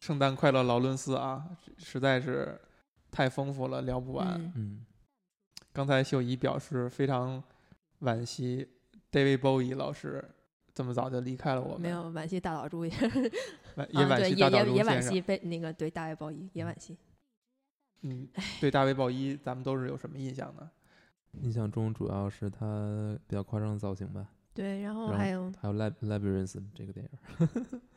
[0.00, 1.44] 圣诞快乐，劳伦斯啊，
[1.76, 2.58] 实在是
[3.10, 4.40] 太丰富了，聊不完。
[4.40, 4.86] 嗯嗯，
[5.72, 7.42] 刚才秀仪表示非常
[8.00, 8.66] 惋惜
[9.12, 10.24] ，David Bowie 老师
[10.74, 15.20] 这么早就离开了我们，没有惋惜大老朱 也惋也惋惜大岛也也也惋惜。
[15.20, 16.96] 被那个对大卫鲍伊也惋惜。
[18.02, 18.26] 嗯，
[18.60, 20.70] 对大卫鲍伊，咱们都是有什么印象呢？
[21.42, 27.80] 印象中主要是他比较夸张的造型吧，对，然后还有还有《Lab Labyrinth》这个电影。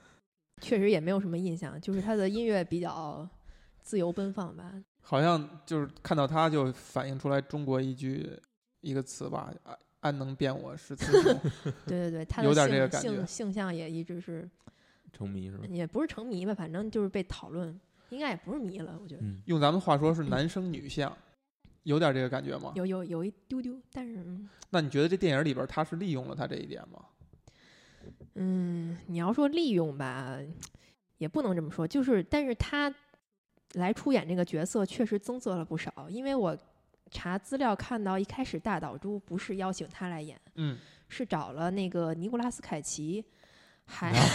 [0.64, 3.28] 确实也没有什么印象，就是他的音乐比较
[3.82, 4.74] 自由奔放吧。
[5.02, 8.40] 好像就是看到他就反映出来中国一句
[8.82, 11.40] 一个词吧，安安能辨我是雌雄。
[11.86, 14.50] 对对对，他的有点这个感觉性性向也一直是，
[15.12, 15.66] 成迷是吧？
[15.70, 17.78] 也不是成迷吧，反正就是被讨论，
[18.10, 21.16] 应该也不是迷了，我觉得嗯，用咱们话说是男生女相，
[21.84, 22.72] 有点这个感觉吗？
[22.76, 27.00] 有有有一丢丢，但是嗯那你觉得这电影里边他是利用了他这一点吗？
[28.36, 30.38] 嗯，你要说利用吧，
[31.18, 32.94] 也不能这么说，就是但是他
[33.74, 36.58] 来出演这个角色确实增色了不少，因为我
[37.12, 43.24] 查资料看到一开始大岛猪不是邀请他来演，嗯，是找了那个尼古拉斯凯奇，
[43.86, 44.26] 还啊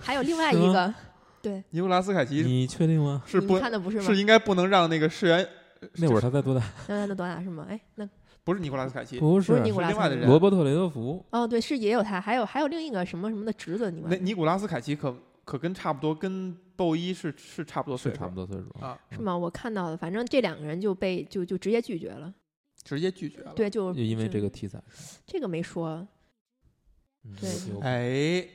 [0.00, 0.92] 还有另外一个，
[1.40, 3.22] 对，尼古拉斯凯奇你确定吗？
[3.26, 4.04] 是不看的不是吗？
[4.04, 5.46] 是应该不能让那个世元
[5.94, 6.62] 那会儿他才多大？
[6.88, 7.66] 那那多大是吗？
[7.68, 8.08] 哎，那
[8.50, 11.24] 不是尼古拉斯凯奇，不是是尼古拉斯凯奇是另外的人罗伯特·雷德福。
[11.30, 19.36] 哦，对，是也有他，还有还有另一个什么什么的侄子，你那们尼古拉斯凯奇可可跟差不多，跟鲍伊是是差不多岁数，是差不多岁数啊，是吗？
[19.36, 22.34] 我看到的，反正这两个人就被就就直接拒绝了。
[22.82, 24.82] 直接拒绝了。，对，就就因为这个题材。
[25.26, 26.06] 这个没说。
[27.22, 27.50] 嗯对
[27.82, 28.48] 哎，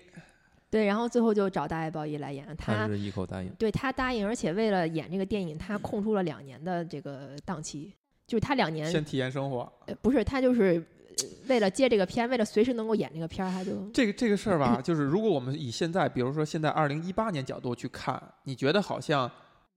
[0.72, 2.74] 对，然后最后就找大爱鲍伊来演他。
[2.74, 3.50] 他是一口答应。
[3.60, 7.94] 对他答应，而且为了演这个电影，他空出了两年的这个档期，
[8.28, 9.72] 就是他两年先体验生活。
[9.86, 10.84] 呃不是他就是
[11.18, 19.30] 呃为了接这个片，为了随时能够演这个片儿，他就这个这个事儿吧，就是如果我们以现在，比如说现在二零一八年角度去看，你觉得好像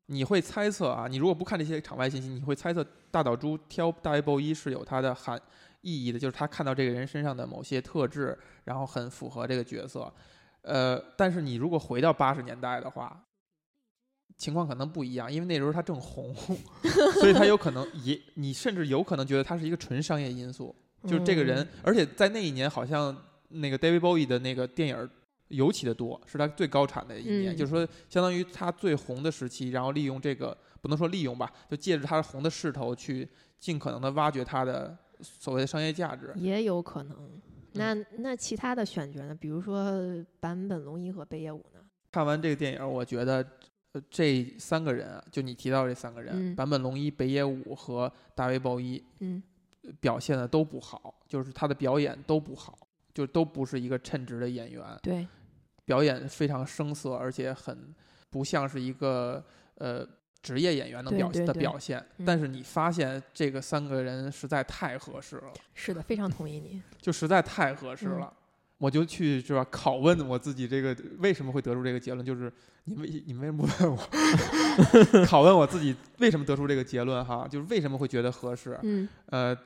[0.07, 5.41] 你会猜测啊，你如果不看这些场外信息，你会猜测大岛猪挑大卫鲍伊是有它的含
[5.83, 10.13] 意义的，就是他看到这个人身上的某些特质，然后很符合这个角色。
[10.63, 13.19] 呃，但是你如果回到八十年代的话，
[14.39, 16.35] 情况可能不一样，因为那时候他正红，
[17.21, 20.75] 所以他有可能也，你甚至有可能觉得他是一个纯商业因素。
[21.05, 23.17] 就是这个人，嗯而且在那一年好像
[23.51, 25.09] 那个 David Bowie 的那个电影儿
[25.47, 33.29] 尤其的多，是他最高产的一年，嗯就是说相当于他最红的时期，然后利用这个不能说利用吧，就借着他红的势头去
[33.61, 36.33] 尽可能的挖掘他的所谓的商业价值。
[36.35, 37.41] 也有可能。
[37.75, 39.33] 那那其他的选角呢？
[39.33, 39.93] 比如说
[40.41, 41.81] 坂本龙一和北野武呢？
[42.11, 43.47] 看完这个电影，我觉得。
[43.99, 49.43] 呃，这三个人啊，就你提到这三个人，嗯坂本龙一、北野武和大卫鲍伊，嗯
[50.01, 52.79] 表现的都不好，就是他的表演都不好，
[53.15, 54.85] 就都不是一个称职的演员。
[55.03, 55.27] 对，
[55.85, 57.95] 表演非常生涩，而且很
[58.29, 59.43] 不像是一个
[59.77, 60.07] 呃
[60.43, 61.99] 职业演员能表现的表现。
[62.19, 66.83] 嗯但是你发现这个三个人实在太合适了，是的，非常同意你。
[67.01, 68.35] 就实在太合适嗯了。
[68.79, 72.25] 我就去是吧拷问我自己，这个为什么会得出这个结论？
[72.25, 72.53] 就是
[72.85, 73.99] 你为你们为什么不问我？
[75.27, 77.25] 拷问我自己为什么得出这个结论？
[77.25, 78.79] 哈，就是为什么会觉得合适？
[78.85, 79.57] 嗯呃，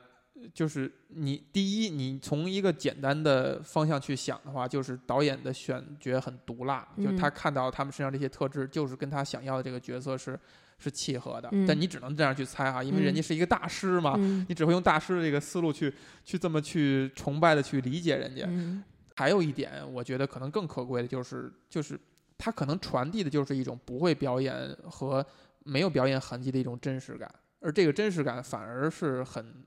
[0.51, 10.37] 就是你第一，你从一个简单的方向去想的话，就是导演的选角很毒辣，就他嗯看到他们身上这些特质，就是跟他想要的这个角色是
[10.79, 11.47] 是契合的。
[11.51, 15.93] 嗯但你只能这样去猜哈，因为人家是一个大师嘛，嗯你只会用大师的这个思路去
[16.25, 18.43] 去这么去崇拜的去理解人家。
[18.47, 18.83] 嗯
[19.15, 21.99] 还有一点，我觉得可能更可贵的就是就是
[22.37, 25.25] 他可能传递的就是一种不会表演和
[25.63, 29.63] 没有表演痕迹的一种真实感，而这个真实感反而是很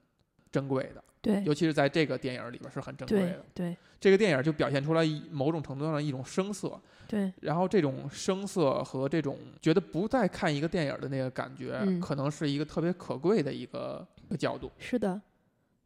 [0.51, 1.03] 珍贵的。
[1.23, 3.45] 对尤其是在这个电影里边是很珍贵的。
[3.53, 14.71] 对这个电影就表现出来一某种程度上的一种生涩，对，然后这种生涩和这种觉得不再看一个电影的那个感觉，嗯可能是一个特别可贵的一个一个角度。
[14.79, 15.21] 是的，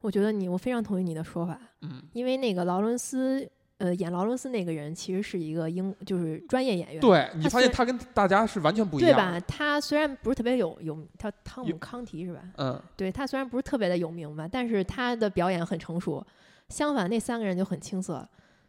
[0.01, 9.41] 我觉得你我非常同意你的说法，嗯，因为那个劳伦斯，呃，演劳伦斯那个人其实是一个英，就是专业演员，对你发现他跟大家是完全不一样对吧？
[9.47, 12.43] 他虽然不是特别有有，他汤姆康提是吧？
[12.57, 16.25] 嗯，对他虽然不是特别的有名吧，但是他的表演很成熟。
[16.69, 18.27] 相反，那三个人就很青涩。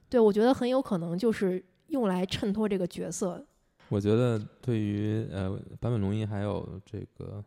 [0.10, 3.46] 对我觉得很有可能就是用来衬托这个角色。
[3.90, 5.50] 我觉得对于呃
[5.80, 7.44] 坂本龙一还有这个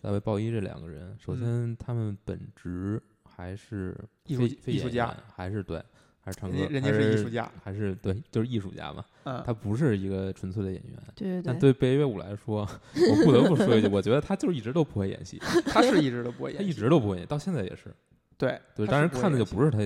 [0.00, 3.96] 大卫鲍伊这两个人，首先他们本职还是
[4.26, 5.82] 艺术艺术家还是对，
[6.20, 9.04] 还是唱歌人，家是艺术家，还是对，就是艺术家嘛。
[9.24, 10.98] 嗯，他不是一个纯粹的演员。
[11.14, 12.60] 对对但对北野武来说，
[12.94, 17.94] 我不得不说一句，我觉得他就是一直都不会演戏， 他是一直都不会 演，他一直都不会演，到现在也是。
[18.38, 19.78] 对对，他当然看的就不是他，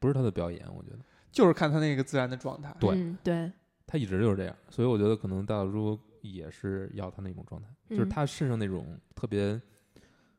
[0.00, 0.98] 不是他的表演，我觉得
[1.30, 2.74] 就是看他那个自然的状态。
[2.80, 3.52] 对嗯对
[3.86, 9.60] 他一直就是这样，所以我觉得可能大岛猪也是要他那种状态，就是嗯他身上那种特别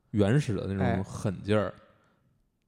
[0.09, 0.95] 原始的那哎。
[0.95, 1.71] 种狠劲儿，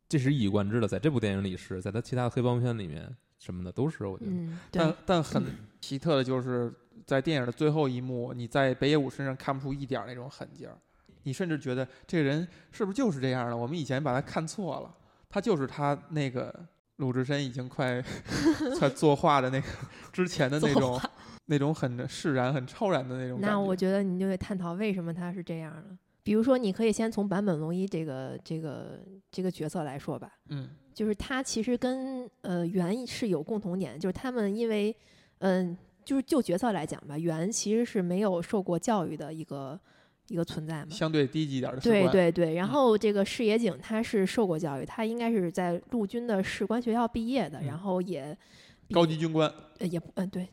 [0.08, 5.44] 这是一以贯之的，在这部电影里是，在他其他的黑帮片里面什么的都是，我觉得，嗯，但，但很
[5.82, 6.72] 奇特的就是，
[7.04, 10.78] 在电影的最后一幕，你在北野武身上看不出一点儿那种狠劲儿，
[11.24, 13.58] 你甚至觉得这个人是不是就是这样的？
[13.58, 14.96] 我们以前把他看错了，
[15.28, 16.54] 他就是他那个
[16.98, 18.04] 鲁智深已经快
[18.80, 19.68] 快作画的那个
[20.12, 21.00] 之前的那种
[21.46, 23.92] 那种很释然、很超然的那种那我觉。
[23.92, 25.98] 得你就得探讨为什么他是这样的。
[26.24, 29.00] 比如说，你可以先从坂本龙一这个这个
[29.30, 34.96] 这个角色来说吧，嗯就是他其实跟呃袁是有共同点，就是他们因为
[35.40, 39.78] 嗯、就是就角色来讲吧，袁其实是没有受过教育的一个
[40.28, 40.92] 一个存在嘛。
[40.92, 48.38] 相对低级一点的士对官，对对，然嗯后这个矢野井他是受过教育，他应该是在陆军的士官学校毕业的，嗯然后也
[48.92, 50.48] 高级军官，呃也不嗯、对，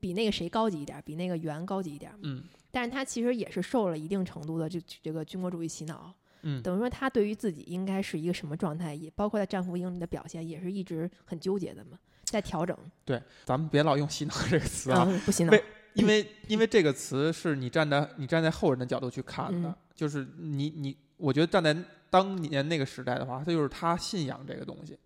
[0.00, 2.18] 比那个谁高级一点儿，比那个袁高级一点儿。
[2.22, 6.12] 嗯但是他其实也是受了一定程度的这这个军国主义洗脑，
[6.42, 12.76] 嗯，等于说他对于自己应该是一个什么状态，也包括在战俘营里的表现，也是一直很纠结的嘛，在调整。
[13.02, 15.64] 对，咱们别老用洗脑这个词啊，嗯，不洗脑为。
[15.96, 19.74] 因为因为这个词是你站在你站在后人的角度去看的，嗯。
[19.94, 21.74] 就是你你，我觉得站在
[22.10, 24.98] 当年那个时代的话，他就是他信仰这个东西，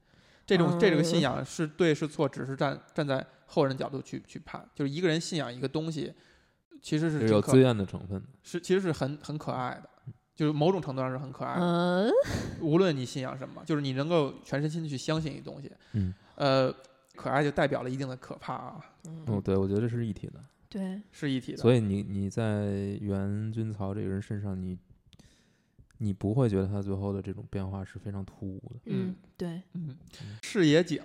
[0.45, 6.13] 这种、这个信嗯仰是对是错，只是站站在后人的角度去去判，就是一个人信仰一个东西，
[6.83, 8.27] 其实是有自愿的成分的。
[8.43, 9.89] 是其实是很很可爱的，
[10.35, 12.11] 就是某种程度上是很可爱的，嗯。
[12.61, 16.75] 无论你信仰什么，就是你能够全身心地去相信一东西，嗯，呃，
[17.15, 20.41] 可爱就代表了一定的可怕啊，哦，嗯，对，我觉得这是一体的。
[20.71, 24.79] 对，是一体的，所以你你在袁君曹这个人身上，你
[25.99, 28.81] 你不会觉得他最后的这种变化是非常突兀的。
[28.87, 29.99] 嗯嗯，对，嗯，
[30.43, 31.03] 视野景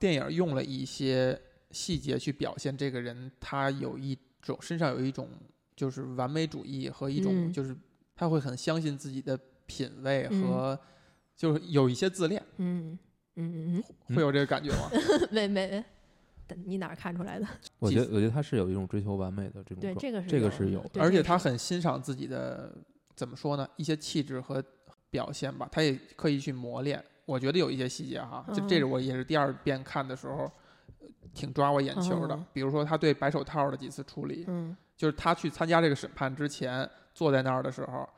[0.00, 1.38] 电影用了一些
[1.70, 5.28] 细节去表现这个人，他有一种身上有一种
[5.76, 7.52] 就是完美主义和一种嗯。
[7.52, 7.76] 就是
[8.16, 10.42] 他会很相信自己的品味嗯。
[10.48, 10.80] 和
[11.36, 12.98] 就是有一些自恋，嗯
[13.36, 13.84] 嗯嗯。
[14.08, 14.88] 嗯会有这个感觉吗？
[14.92, 15.84] 嗯，没没没，等
[16.64, 17.46] 你哪儿看出来的？
[17.78, 22.74] 我觉得，我觉得他是有一种追求完美的这种对，状这个是这个有的是有的而且他很欣赏自己的
[23.14, 23.68] 怎么说呢？
[23.76, 24.62] 一些气质和
[25.10, 27.02] 表现吧，他也刻意去磨练。
[27.24, 30.50] 我觉得有一些细节哈，这这是嗯我也是第二遍看的时候，
[31.00, 32.46] 呃挺抓我眼球的嗯。
[32.52, 38.08] 比如说他对白手套的几次处理，嗯就是他去参加这个审判之前坐在那儿的时候，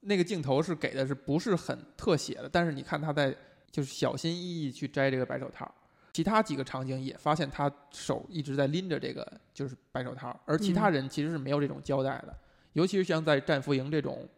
[0.00, 2.48] 那个镜头是给的是不是很特写的？
[2.48, 3.34] 但是你看他在
[3.70, 5.72] 就是小心翼翼去摘这个白手套。
[6.12, 12.34] 其他几个场景也发现他手一直在拎着这个就是白手套，而其他嗯人其实是没有这种交代的。
[12.74, 14.28] 尤其是像在战俘营这种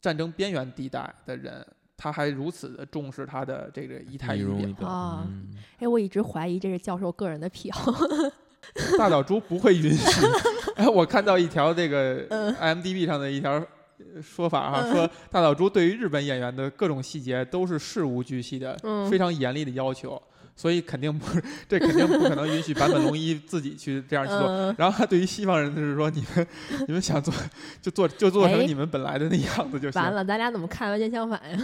[0.00, 1.66] 战争边缘地带的人，
[1.96, 4.72] 他还如此的重视他的这个仪态仪容仪。
[4.72, 4.88] 表。
[4.88, 5.48] 啊嗯，
[5.78, 7.92] 哎，我一直怀疑这是教授个人的癖好。
[8.98, 10.26] 大岛猪不会允许。
[10.76, 20.20] 哎，我看到一条这个嗯 IMDB 上的一条呃说法哈，嗯说大岛猪对于日本演员的各种细节都是事无巨细的，嗯非常严厉的要求，
[20.58, 24.40] 所以肯定不是， 这肯定不可能允许坂本龙一自己去这样去做。
[24.50, 26.46] 嗯，然后他对于西方人就是说，你们
[26.88, 27.32] 你们想做
[27.80, 31.58] 就做就做成哎你们本来的那样子就行，完了，咱俩怎么看完全相反呀？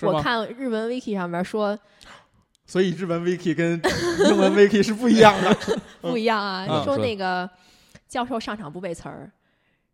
[0.00, 1.78] 我看日文 wiki 上面说
[2.64, 3.78] 所以日文 wiki 跟
[4.30, 5.54] 英文 wiki 是不一样的。
[6.00, 7.48] 不一样啊，说那个
[8.08, 9.30] 教授上场不背词儿，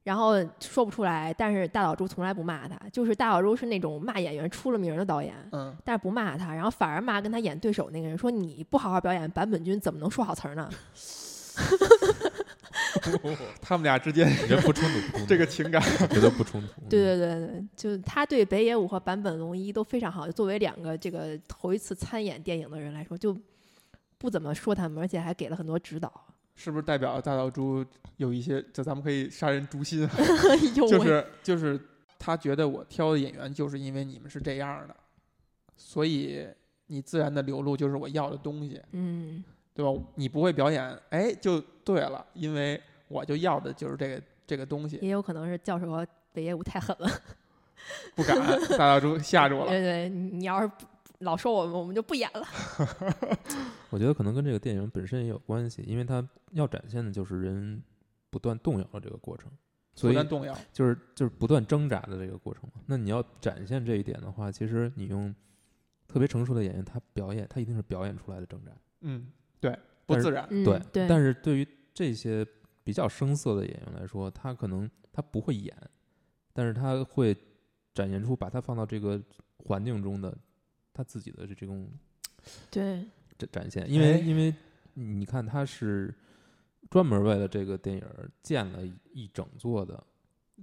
[0.07, 5.35] 然后说不出来，但是大岛猪从来不骂他，就是大岛猪是那种骂演员出了名儿的导演。
[5.51, 10.71] 嗯，但是不骂他，然后反而骂跟他演对手那个人，说你不好好表演，坂本君怎么能说好词儿呢？
[13.61, 16.69] 他们俩之间我觉得不冲突，这个情感，绝对不冲突。
[16.89, 20.31] 对对对对，就是他对北野武和坂本龙一都非常好。
[20.31, 23.37] 作为两个这个头一次参演电影的人来说，就
[24.19, 26.13] 不怎么说他们，而且还给了很多指导。
[26.57, 27.85] 是不是代表大岛猪
[28.17, 28.61] 有一些？
[28.73, 30.09] 就咱们可以杀人诛心
[30.75, 31.79] 就是就是
[32.19, 34.97] 他觉得我挑的演员就是因为你们是这样的，
[35.77, 36.49] 所以
[36.87, 39.45] 你自然的流露就是我要的东西，嗯，
[39.75, 40.03] 对吧？
[40.15, 47.09] 你不会表演，哎，就对了，因为我就要的就是这个这个东西，也有可能是教授和北野武太狠了。
[48.17, 48.37] 不敢，
[48.71, 49.69] 大岛猪吓住了。
[49.69, 50.87] 对对，你你要是不
[51.21, 52.47] 老说我们，我们就不演了。
[53.91, 57.83] 我觉得可能跟这个电影本身也有关系，因为它要展现的就是人
[58.31, 59.51] 不断动摇的这个过程，
[59.95, 62.83] 所以不断动摇，就是就是不断挣扎的这个过程嘛。
[62.87, 65.35] 那你要展现这一点的话，其实你用
[66.07, 68.73] 特别成熟的演员，他表演他一定是表演出来的挣扎。
[69.01, 69.29] 嗯，
[69.61, 72.47] 对，不自然，嗯，对，对，但是对于这些
[72.85, 75.75] 比较生涩的演员来说，他可能他不会演，
[76.53, 77.35] 但是他会
[77.95, 79.21] 展现出把他放到这个
[79.59, 80.37] 环境中的
[80.97, 81.91] 他自己的这种
[82.71, 83.05] 对，
[83.37, 84.19] 展展现，因为、哎。
[84.19, 84.55] 因为
[84.95, 86.15] 你看他是
[86.89, 88.81] 专门为了这个电影儿建了
[89.13, 90.03] 一整座的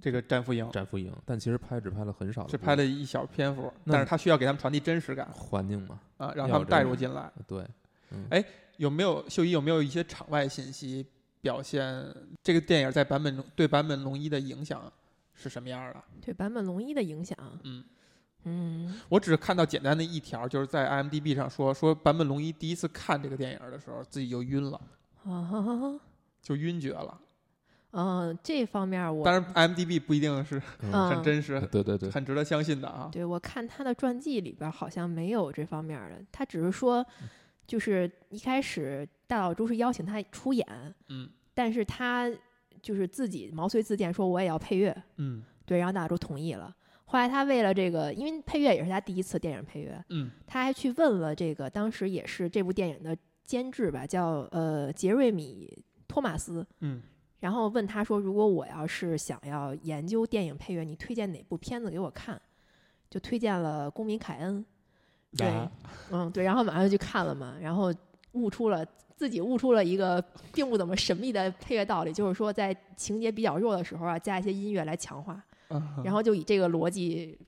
[0.00, 7.30] 这个战俘营战俘营，但其实拍只拍了很少只拍了一小篇幅，但是他需要给他们传递真实感环境嘛，啊，让他们带入进来。
[7.46, 7.64] 对，
[8.10, 8.26] 嗯。
[8.30, 8.44] 哎
[8.78, 11.06] 有没有秀一有没有一些场外信息
[11.40, 12.04] 表现
[12.42, 14.92] 这个电影在版本中对版本龙一的影响
[15.32, 16.02] 是什么样的？
[16.20, 17.84] 对版本龙一的影响，嗯，
[18.44, 24.80] 嗯，我只看到简单的一条，就是在 IMDB 上说说坂本龙一第一次看这个电影的时候自己就晕了，
[25.24, 25.98] 啊，
[26.42, 27.20] 就晕厥了。
[27.96, 33.08] 嗯，这方面我当然 IMDB 不一定是很真实、对对对，很值得相信的啊。
[33.12, 37.06] 对我看他的传记里边儿好像没有这方面儿的，他只是说，
[37.66, 40.66] 就是一开始大岛渚是邀请他出演，
[41.08, 42.28] 嗯但是他
[42.82, 46.74] 就是自己毛遂自荐说我也要配乐，嗯对，然后大岛渚同意了。
[47.14, 55.72] 后来他为了这个，因为配乐也是他第一次电影配乐，嗯他还去问了这个当时也是这部电影的监制吧，叫呃杰瑞米
[56.08, 57.00] 托马斯，嗯
[57.38, 62.40] 然后问他说，如果我要是想要研究电影配乐，你推荐哪部片子给我看？
[63.08, 64.66] 就推荐了《公民凯恩》。
[65.38, 65.70] 对，啊
[66.10, 67.94] 嗯，对，然后马上就去看了嘛，然后
[68.32, 70.20] 悟出了自己悟出了一个
[70.52, 75.40] 并不怎么神秘的配乐道理，就是说在情节比较弱的时候啊，加一些音乐来强化，
[75.78, 77.38] 啊然后就以这个逻辑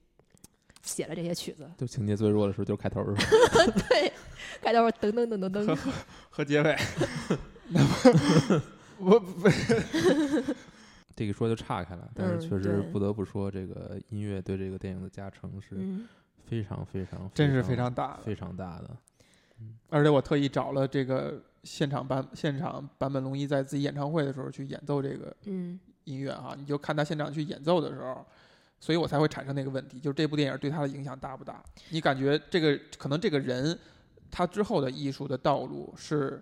[0.83, 1.69] 写了这些曲子。
[1.77, 3.23] 就情节最弱的时候就是开头是吧？
[3.89, 4.11] 对，
[4.61, 5.77] 开头噔噔噔噔噔，
[6.29, 6.75] 和结尾，
[8.99, 9.49] 我不
[11.15, 16.07] 这个说就岔开了，但是嗯确实对不得不说，这个音乐对这个电影的加成是嗯
[16.45, 18.23] 非常非常真是非非常大的。
[18.23, 18.95] 非常大的。
[19.89, 28.25] 而且我特意找了这个现场版现场版本龙一在自己演唱会的时候去演奏这个嗯音乐哈，你就看他现场去演奏的时候，
[28.79, 31.61] 所以我才会产生那个问题，就是这部电影对他的影响大不大？
[31.89, 33.77] 你感觉这个可能这个人
[34.31, 36.41] 他之后的艺术的道路是，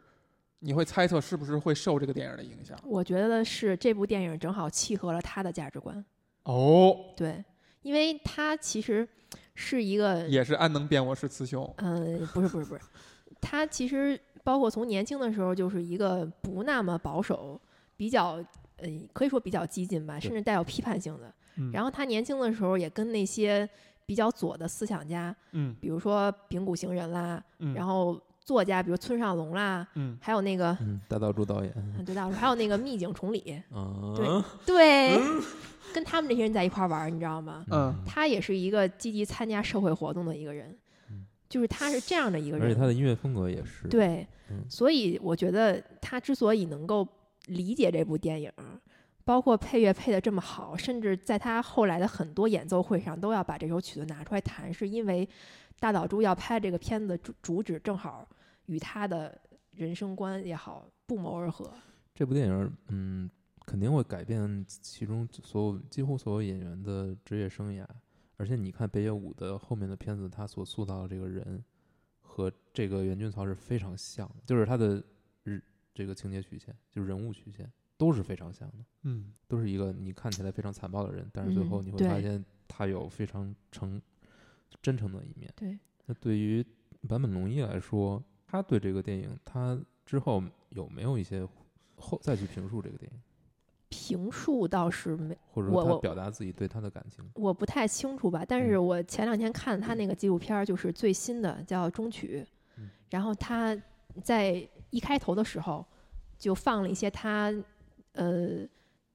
[0.59, 2.79] 你会猜测是不是会受这个电影的影响？
[2.83, 6.03] 我觉得是这部电影正好契合了他的价值观。
[6.43, 7.43] 哦，对，
[7.81, 9.07] 因为他其实
[9.55, 12.81] 是一个也是安能辨我是雌雄，嗯，不是不是不是，
[13.41, 17.59] 他其实包括从年轻的时候就是一个不那么保守，
[17.97, 18.43] 比较
[18.77, 21.33] 呃可以说比较激进吧，甚至带有批判性的。
[21.57, 21.71] 嗯。
[21.71, 23.67] 然后他年轻的时候也跟那些
[24.05, 25.75] 比较左的思想家，嗯。
[25.79, 30.17] 比如说丙谷行人啦，嗯，然后作家比如村上隆啦，嗯。
[30.21, 35.17] 还有那个嗯，大岛渚导演，嗯对大还有那个密井崇礼， 嗯， 对，
[35.93, 37.65] 跟他们这些人在一块儿玩儿，你知道吗？
[37.71, 37.95] 嗯。
[38.05, 40.75] 他也是一个积极参加社会活动的一个人
[41.09, 44.63] 嗯，就是他是这样的一个人，而且他的音乐风格也是，对，嗯。
[44.69, 47.07] 所以我觉得他之所以能够
[47.47, 48.51] 理解这部电影，
[49.23, 55.27] 包括配乐配的这么好，甚至在他后来的很多演奏会上都要把这首曲子拿出来弹，是因为
[55.79, 58.27] 大岛渚要拍这个片子主主旨正好
[58.67, 59.39] 与他的
[59.71, 61.71] 人生观也好不谋而合。
[62.13, 63.29] 这部电影，嗯，
[63.65, 67.85] 肯定会改变其中所有几乎所有演员的职业生涯。
[68.37, 71.63] 而且你看北野武的后面的片子，他所塑造的这个人
[72.21, 75.03] 和这个袁俊曹是非常像，就是他的
[75.95, 79.33] 这个情节曲线，就是人物曲线都是非常像的，嗯。
[79.47, 84.01] 都是一个你看起来非常残暴的人，但是最后嗯你会发现他有非常诚
[84.81, 85.51] 真诚的一面。
[85.55, 86.65] 对，那对于
[87.07, 91.47] 坂本龙一来说，他对这个电影，他之后有没有一些
[91.95, 93.19] 后再去评述这个电影，
[93.87, 97.23] 评述倒是没，或者说他表达自己对他的感情？
[97.35, 98.67] 我不太清楚吧，但嗯。
[98.67, 102.43] 是我前两天看他那个纪录片儿，就是最新的叫《中曲》
[102.77, 103.77] 嗯，然后他
[104.23, 105.85] 在一开头的时候
[106.37, 107.53] 就放了一些他
[108.13, 108.65] 呃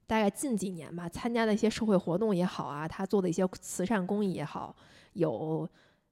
[0.07, 4.77] 大概近几年吧参加的一些社会活动也好啊，他做的一些慈善公益也好，
[5.15, 5.67] 有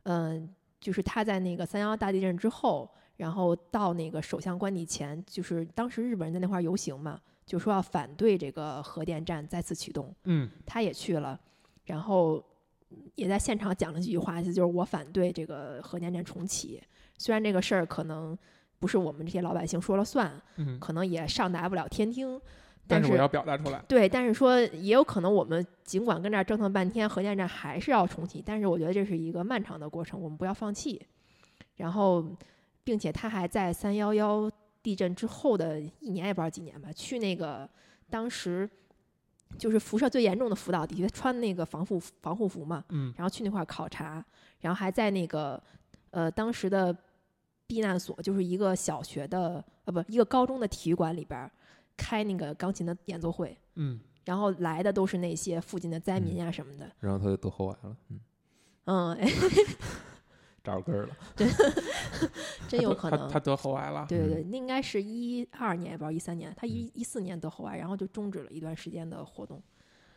[0.04, 0.48] 嗯、
[0.80, 10.14] 就是他在那个三幺大地震之后，然后到那个首相官邸前，就是当时日本人在那块儿游行嘛，就说要反对这个核电站再次启动。
[10.24, 11.38] 嗯他也去了，
[11.84, 12.42] 然后
[13.16, 16.82] 也在现场讲了几句话，就是我反对这个核电站重启。
[17.18, 18.38] 虽然这个事儿可能
[18.78, 22.40] 不是我们这些老百姓说了算，嗯，可能也上达不了天听，
[22.86, 31.04] 但是我要表达出来，对，但是说也有可能我们尽管跟这儿折腾半天，核电站还是要重启，但是我觉得这是一个漫长的过程，我们不要放弃。
[31.76, 32.24] 然后，
[32.82, 34.50] 并且他还在三幺幺
[34.82, 37.68] 地震之后的一年也不知道几年吧，去那个
[38.10, 38.68] 当时
[39.56, 43.14] 就是辐射最严重的福岛地区，穿那个防护防护服嘛，嗯。
[43.16, 44.24] 然后去那块儿考察，
[44.60, 45.62] 然后还在那个
[46.10, 46.96] 呃当时的
[47.68, 51.48] 避难所，就是一个小学的呃不一个高中的体育馆里边儿
[51.96, 58.20] 开那个钢琴的演奏会，嗯然后来的都是那些附近的灾民呀、什么的，然后他就得喉癌了，嗯，
[58.86, 59.28] 嗯，哎
[60.64, 61.16] 扎着根儿了。
[62.68, 63.40] 真有可能他他。
[63.40, 64.04] 得喉癌了。
[64.08, 69.62] 对对对，那应该是一二年，也不知道一三年，他一一四年得喉癌，然后就终止了一段时间的活动。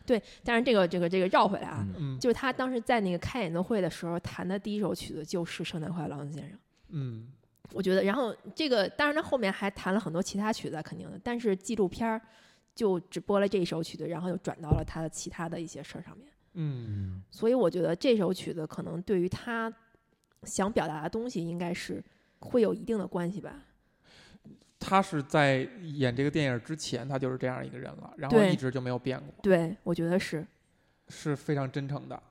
[0.06, 6.58] 对，但是这个这个这个绕回来啊，嗯嗯就是他当时在那个开演奏会的时候弹的第一首曲子就是《圣诞快乐，先生》。
[6.90, 7.28] 嗯
[7.74, 12.20] 我觉得，然后这个当然他后面还弹了很多其他曲子，肯定的，但是纪录片儿
[12.76, 16.28] 就只播了这一首曲子，然后又转到了他的其他的一些事儿上面。
[16.54, 19.74] 嗯嗯所以我觉得这首曲子可能对于他
[20.44, 22.04] 想表达的东西，应该是
[22.40, 23.64] 会有一定的关系吧。
[24.78, 30.46] 他是在演这个电影之前，他就是这样一个人了，然后一直就没有变过，对，我觉得是，
[31.08, 32.22] 是非常真诚的。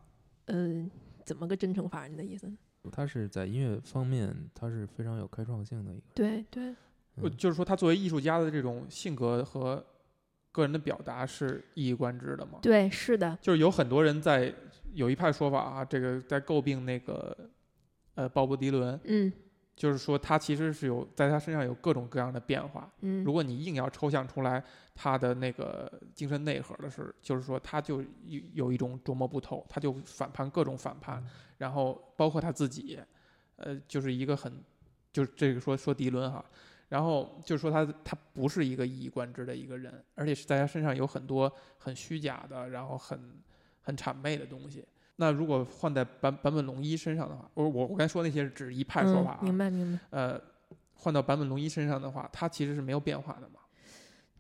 [0.47, 0.91] 嗯、
[1.25, 2.09] 怎么个真诚法？
[2.09, 2.59] 你的意思呢？
[2.91, 6.07] 他是在音乐方面，他是非常有开创性的一个。
[6.15, 6.75] 对对，
[7.37, 9.85] 就是说，他作为艺术家的这种性格和
[10.53, 12.59] 个人的表达是一以贯之的嘛？
[12.63, 14.53] 对，是的，就是有很多人在
[14.95, 17.37] 有一派说法啊，这个在诟病那个
[18.15, 19.33] 呃鲍勃迪伦，嗯
[19.81, 22.93] 就是说他其实是有在他身上有各种各样的变化。
[23.01, 24.63] 嗯如果你硬要抽象出来
[24.95, 31.25] 他的那个精神内核的是，就是说他就有有一种琢磨不透，他就反叛各种反叛，
[31.57, 33.01] 然后包括他自己，
[33.57, 34.63] 呃，就是一个很
[35.15, 36.45] 就是这个说说迪伦哈。
[36.91, 43.41] 然后就是说他他不是一个一以贯之的一个人，而且是在他身上有很多很虚假的，然后很
[43.81, 44.85] 很谄媚的东西。
[45.21, 50.01] 那如果换在坂坂本龙一身上的话，我我我刚才说那些只是指一派说法啊，嗯，明白明白。
[50.09, 50.41] 呃，
[50.95, 53.61] 换到坂本龙一身上的话，他其实是没有变化的嘛。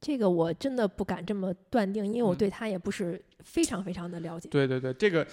[0.00, 4.48] 这个我真的不敢这么断定，因为我嗯对他也不是非常非常的了解。
[4.48, 5.26] 对对对，这个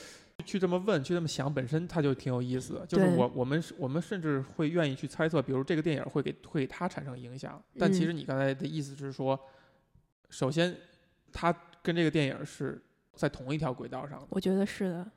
[0.43, 2.85] 去这么问，去这么想，本身他就挺有意思的。
[2.85, 7.63] 就是我我们我们甚至会愿意去猜测，比如这个电影会给会给他产生影响。
[7.79, 9.39] 但其嗯实你刚才的意思是说，
[10.29, 10.75] 首先
[11.31, 12.83] 他跟这个电影是
[13.15, 14.27] 在同一条轨道上的。
[14.31, 15.11] 我觉得是的，你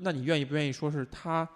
[0.00, 1.48] 那你愿意不愿意说是他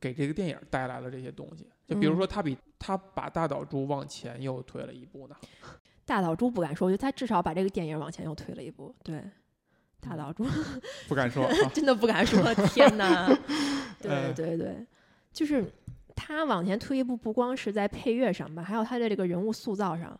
[0.00, 1.66] 给这个电影带来了这些东西？
[1.86, 5.36] 就比如嗯说他比他把大岛渚往前又推了一步呢？
[6.04, 8.94] 大岛渚不敢说，我觉得他至少把这个电影往前又推了一步。
[9.02, 9.18] 对，
[10.00, 10.46] 大嗯岛渚
[11.08, 11.52] 不敢说 啊。
[11.74, 13.26] 真的不敢说，天哪！
[14.00, 14.86] 对哎对对，
[15.32, 15.64] 就是
[16.14, 20.18] 他往前推一步，不光是在配乐上吧，还有他的这个人物塑造上。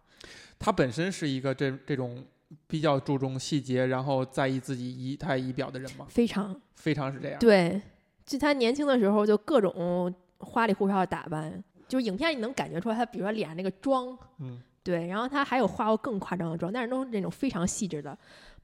[0.58, 2.24] 他本身是一个这这种
[2.66, 6.06] 比较注重细节，然后在意自己仪态仪表的人吗？
[6.08, 7.38] 非常非常是这样。
[7.38, 7.80] 对，
[8.24, 18.16] 就他年轻的时候就各种花里胡哨的打扮，就是影片你能感觉出来，他比如说脸上那个妆，嗯，对，然后他还有化过更夸张的妆，但是都是那种非常细致的，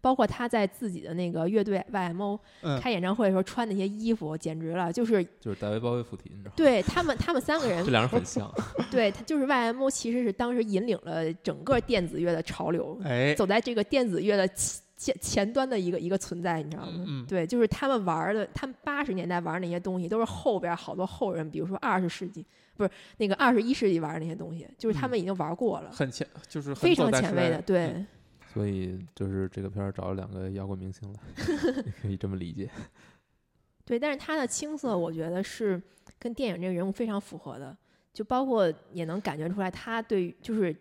[0.02, 6.54] 包括他在自己的那个乐队 YMO 嗯开演唱会的时候穿那些衣服，简直了，就是就是大卫鲍威附体，你知道吗？
[6.56, 8.52] 对他们他们三个人这两人很像。
[8.90, 16.92] 对他就是 YMO，其实是当时引领了整个电子乐的潮流，哎，走在这个电子乐的前前前端的一个一个存在，你知道吗？
[16.96, 22.44] 嗯嗯对，就是他们玩儿的，他们八十年代玩儿那些东西，都是后边好多后人，比如说二十世纪，
[22.76, 27.62] 不是那个二十一世纪玩的那些东西，就是他嗯们已经玩过了，很前，就是很非常前卫的。
[27.62, 28.06] 对，嗯
[28.52, 31.20] 所以就是这个片儿找了两个摇滚明星来，
[32.02, 32.68] 可以这么理解。
[33.84, 35.80] 对，但是他的青涩，我觉得是
[36.18, 37.76] 跟电影这个人物非常符合的，
[38.12, 40.74] 就包括也能感觉出来，他对于就是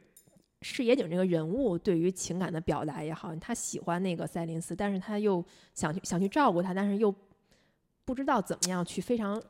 [0.62, 7.14] 赤野井这个人物对于情感的表达也好，他喜欢那个赛琳斯，但是他又想去想去照顾他，但是又
[8.06, 9.42] 不知道怎么样去非常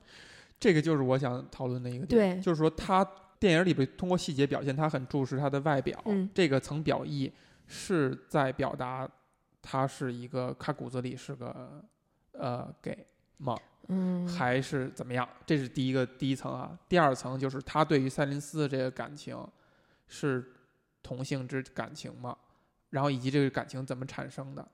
[0.60, 3.05] 这个就是我想讨论的一个点，对就是说他
[3.39, 7.29] 电影里边通过细节表现，他很注视他的外表，嗯这个层表意
[7.73, 9.10] 是在表达
[9.62, 11.81] 他是一个他骨子里是个
[12.34, 13.07] 呃 gay
[13.38, 13.57] 吗？
[13.88, 15.27] 嗯还是怎么样？
[15.45, 16.77] 这是第一个第一层啊。
[16.89, 19.41] 第二层就是他对于赛林斯的这个感情
[20.07, 20.53] 是
[21.01, 22.38] 同性之感情吗？
[22.89, 24.67] 然后以及这个感情怎么产生的？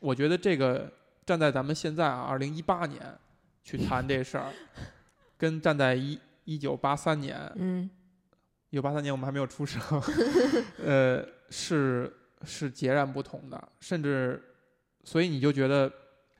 [0.00, 0.90] 我觉得这个
[1.26, 3.00] 站在咱们现在啊，二零一八年
[3.62, 4.50] 去谈这事儿，
[5.36, 7.90] 跟站在一一九八三年，嗯
[8.70, 9.80] 一九八三年我们还没有出生，
[10.82, 12.12] 呃，是
[12.44, 14.42] 是截然不同的，甚至
[15.04, 15.90] 所以你就觉得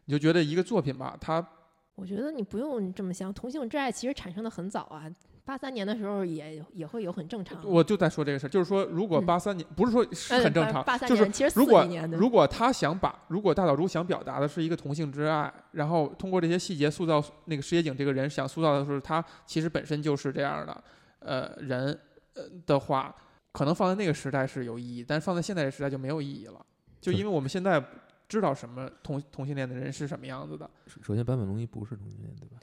[0.04, 1.46] 你就觉得一个作品吧，它
[1.94, 5.10] 我觉得你不用这么想，同性之爱其实产生的很早啊，
[5.46, 7.58] 八三年的时候也也会有很正常。
[7.64, 20.84] 我就在说这个事儿，就是说，如果嗯八三年、不是说是呃很正常，八三就是年其实四如果几年的，如果他想把，如果大岛渚想表达的是一个同性之爱，然后通过这些细节塑造那个石野井这个人，想塑造的是他其实本身就是这样的，
[21.20, 21.98] 呃，人
[22.34, 23.14] 呃的话，
[23.56, 26.66] 可能放在那个时代是有意义，但放在现在这时代就没有意义了，
[27.00, 27.82] 就因为我们现在
[28.28, 32.58] 知道什么同同性恋的人是什么样子的，首首先，坂本龙一不是同性恋，对吧？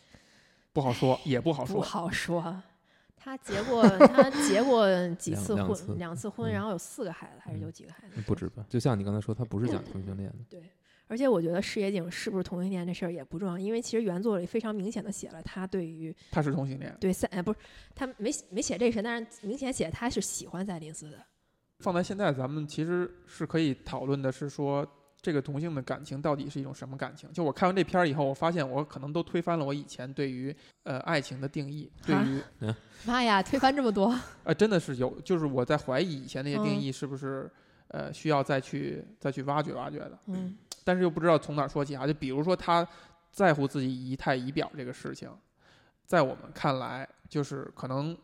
[0.71, 2.61] 不好说，也不好说，不好说。
[3.15, 8.21] 他结过他结过几次婚，两次两次婚，嗯然后有四个孩子还是有嗯几个孩子？
[8.21, 8.65] 不止吧？
[8.69, 10.37] 就像你刚才说，他不是讲同性恋的。
[10.49, 10.61] 对，
[11.07, 16.95] 而且我觉得视野井是不是同性恋这事儿也不重要，因为其实原作里非常明显的写了他对于他是同性恋。
[16.99, 17.59] 对赛，哎，不是
[17.93, 21.17] 他没没写这事，但是明显写他是喜欢赛琳斯的。
[21.79, 24.87] 放在现在，咱们其实是可以讨论的，是说
[25.21, 27.31] 这个同性的感情到底是一种什么感情？
[27.33, 32.73] 就我看完这片儿以后，我发现我可能都推翻了我以前对于呃爱情的定义，对啊于
[33.05, 37.51] 妈呀，推翻这么多， 呃真的是有，就是我在怀疑以前那些定嗯义是不是
[37.89, 40.17] 呃需要再去再去挖掘挖掘的。
[40.27, 42.05] 嗯但是又不知道从哪儿说起啊。
[42.05, 42.87] 就比如说他
[43.31, 45.29] 在乎自己仪态仪表这个事情，
[46.05, 48.17] 在我们看来，就是可能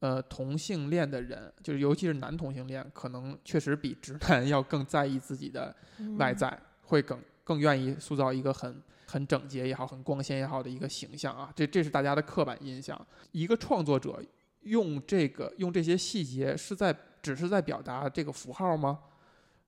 [0.00, 8.82] 呃同性恋的人，就是尤其是男同性恋，可能确实比直男 要更在意自己的嗯外在，会更更愿意塑造一个很。
[9.10, 12.94] 很整洁也好，很光鲜也好的一个形象啊，这这是大家的刻板印象。
[13.32, 14.22] 一个创作者
[14.60, 18.98] 用这个用这些细节是在只是在表达这个符号吗？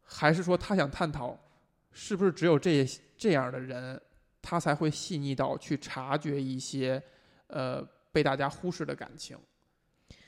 [0.03, 1.35] 还是说他想探讨
[1.93, 4.01] 是不是只有这这样的人，
[4.41, 7.03] 他才会细腻到去察觉一些
[7.49, 9.37] 呃被大家忽视的感情？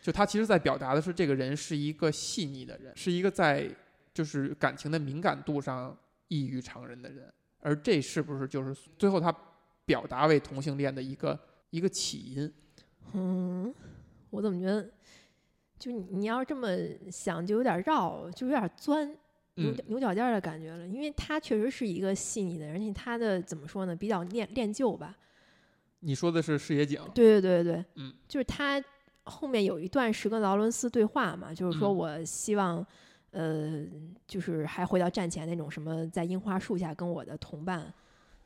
[0.01, 3.69] 就他其实在表达的是这个人是一个细腻的人，是一个在
[4.13, 5.97] 就是感情的敏感度上
[6.29, 9.33] 异于常人的人，而这是不是就是最后他
[9.85, 11.39] 表达为同性恋的一个
[11.71, 12.53] 一个起因？
[13.15, 13.73] 嗯，
[14.31, 14.91] 我怎么觉得，
[15.79, 16.69] 就你要这么
[17.11, 19.17] 想，就有点绕，就有点钻
[19.55, 20.87] 牛牛角尖儿的感觉了。
[20.87, 25.17] 因为他确实是一个细腻的人，而且他的怎么说呢，比较恋恋旧吧。
[26.01, 28.83] 你说的是视野井，对对对对，嗯，就是他
[29.25, 31.97] 后面有一段是跟劳伦斯对话嘛，就是说嗯。
[31.97, 32.85] 我希望，
[33.31, 33.85] 呃，
[34.27, 37.93] 就是还回到战前那种什么在樱花树下跟我的同伴，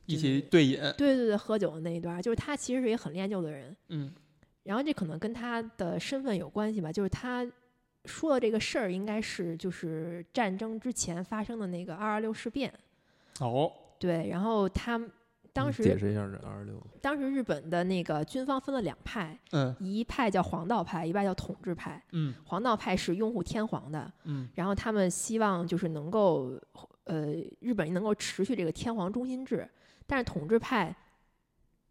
[0.04, 4.12] 一起对饮，对对对，喝酒的那一段，就是他其实是一个很恋旧的人，嗯。
[4.64, 7.46] 然后这可能跟他的身份有关系吧，就是他
[8.06, 12.72] 说的这个事儿应该是就是战争之前发生的那个二二六事变，
[13.40, 15.00] 哦，对，然后他
[15.52, 22.02] 当时解释一下这二二六，当时日本的那个军方分了两派，嗯一派叫黄道派，一派叫统治派。
[22.12, 26.52] 嗯黄道派是拥护天皇的，嗯然后他们希望就是能够，
[27.04, 29.66] 呃，日本能够持续这个天皇中心制，
[30.06, 30.94] 但是统治派，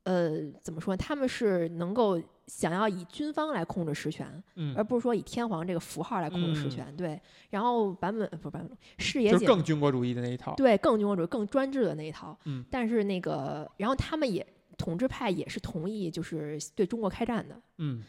[0.04, 0.96] 呃，怎么说？
[0.96, 6.96] 他们是能够想要以军方来控制实权，嗯而，不是说以天皇这个符号来控制实嗯权。
[6.96, 10.54] 对，然后版本呃不是版本，视野更军国主义的那一套。
[10.56, 12.38] 对更军国主义、更专制的那一套。
[12.46, 14.46] 嗯但是那个，然后他们也
[14.78, 17.60] 统治派也是同意就是对中国开战的。
[17.78, 18.04] 嗯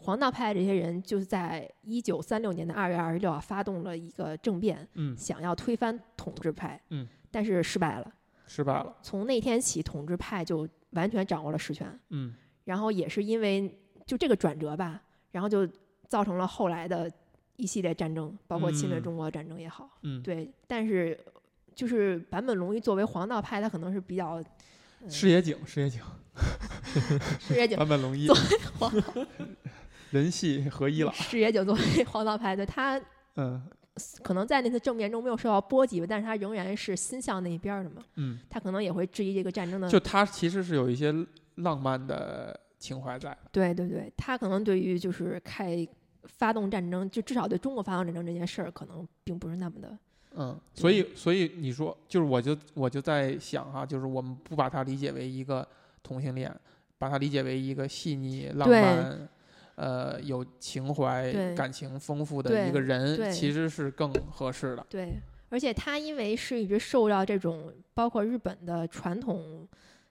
[0.00, 8.12] 黄道派这些人就是在一九三六年的二月二十六号发动了一个政变，嗯，想要推翻统治派，嗯，但是失败了。
[8.46, 8.96] 失败了。
[9.02, 12.32] 从那天起，统治派就完全掌握了实权，嗯
[12.68, 15.00] 然后也是因为就这个转折吧，
[15.30, 15.66] 然后就
[16.06, 17.10] 造成了后来的
[17.56, 20.52] 一系列战争，包括侵略嗯中国战争也好，嗯，对。
[20.66, 21.18] 但是
[21.74, 24.38] 就是坂本龙一作为黄道派，他可能是比较。
[25.00, 26.02] 嗯视野井，视野井，
[27.38, 28.36] 视野井坂本龙一作，
[28.78, 28.92] 黄
[30.10, 31.12] 人系合一了。
[31.12, 33.00] 视野井作为黄道派，对他
[33.36, 33.62] 嗯
[34.22, 39.88] 可能在那次政变中没有受到波及吧，但是他仍然是心向那一边儿的嘛，嗯，他可能也会质疑这个战争的。
[39.88, 41.14] 就他其实是有一些
[41.58, 43.36] 浪漫的情怀在。
[43.52, 45.86] 对对对，他可能对于就是开
[46.24, 49.98] 发动战争，就至少对中国发动战争这件事儿，可能并不是那么的。
[50.34, 55.66] 嗯，所以所以你说，就是我就我就在想哈，就是我们不把它理解为一个
[56.02, 56.54] 同性恋，
[56.98, 59.28] 把它理解为一个细腻浪漫。
[59.80, 64.84] 呃，有情怀、感情丰富的一个人，其实是更合适的。
[64.90, 65.14] 对，
[65.50, 69.68] 而且他因为是一直受到这种包括日本的传统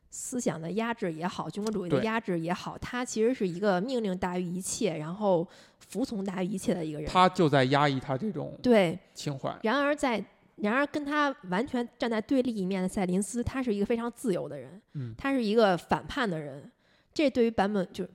[0.09, 5.47] 思想的压制也好，军国主义的压制也好，他其实是一个命令大于一切，然后
[5.79, 7.09] 服从大于一切的一个人。
[7.09, 9.55] 他就在压抑他这种对，情怀。
[9.63, 10.23] 然而在
[10.55, 16.71] 然而跟他完全站在对立一面的赛林斯，他是一个非常自由的人，嗯他是一个反叛的人。
[17.13, 18.07] 这对于版本就，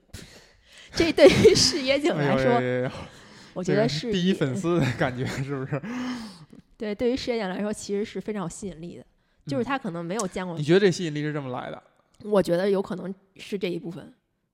[0.94, 2.90] 这对于视野井来说，
[3.52, 5.80] 我觉得是第一粉丝的感觉，是不是？
[6.78, 9.04] 对，对于视野井来说，其实是非常有吸引力的。
[9.46, 11.82] 就是嗯他可能没有见过你觉得这吸引力是这么来的？
[12.24, 14.12] 我觉得有可能是这一部分。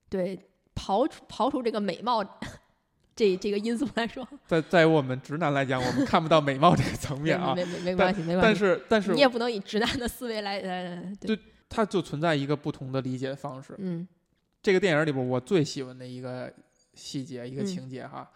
[0.08, 0.38] 对，
[0.74, 2.24] 刨除刨除这个美貌
[3.14, 7.54] 这这个因素来说，在在于我们直男来讲，我们看不到美貌这个层面啊。
[7.54, 8.58] 没没没没关系，没关系但系。
[8.58, 13.74] 是但是你也不能以直男的思维来来对，它就存在一个不同的理解方式。
[13.78, 14.06] 嗯
[14.62, 16.52] 这个电影里边，我最喜欢的一个
[16.94, 18.28] 细节、一个嗯情节哈，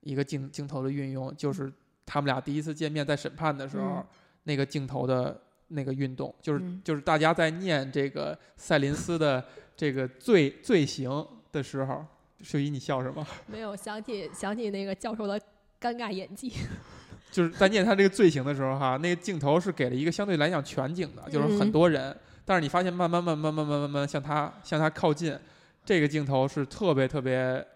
[0.00, 1.72] 一个镜镜头的运用，就是
[2.04, 4.04] 他们俩第一次见面在审判的时候，嗯
[4.44, 5.40] 那个镜头的
[5.74, 9.44] 那个运动，就是、嗯就是大家在念这个赛林斯的
[9.76, 12.04] 这个罪罪行的时候，
[12.42, 13.26] 秀姨你笑什么？
[13.46, 15.38] 没有想起想起那个教授的
[15.80, 16.52] 尴尬演技。
[17.30, 25.36] 就是在念他这个罪行的时候哈，那个镜头是给了一个相对来讲全景的，就是很嗯多人，但是你发现慢慢慢慢慢慢慢慢向他向他靠近，
[25.84, 27.66] 这个镜头是特别特别。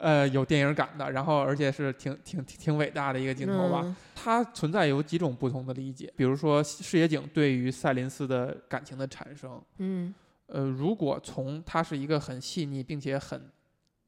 [0.00, 3.82] 呃，有电影感的，然后而且是挺挺挺挺伟大的一个镜头吧。
[3.84, 3.94] 嗯。
[4.14, 10.14] 它存在有几种不同的理解，比如说视野井对于赛林斯的感情的产生，嗯。
[10.46, 13.40] 呃，如果从他是一个很细腻并且很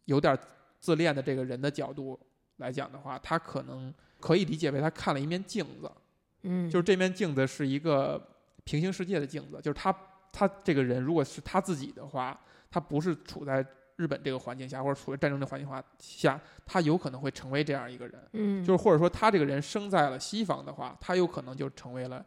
[0.07, 0.37] 有点
[0.81, 2.19] 自恋的这个人的角度
[2.57, 5.89] 来讲的话，他可能可以理解为他看了一面镜子，
[6.43, 8.21] 嗯，就是这面镜子是一个
[8.65, 9.95] 平行世界的镜子，就是他
[10.33, 12.37] 他这个人如果是他自己的话，
[12.71, 13.65] 他不是处在
[14.03, 18.21] 日本这个环境下，或者处于战争的环境下下，他有可能会成为这样一个人。
[18.33, 22.25] 嗯就是或者说他这个人生在了西方的话，他有可能就成为了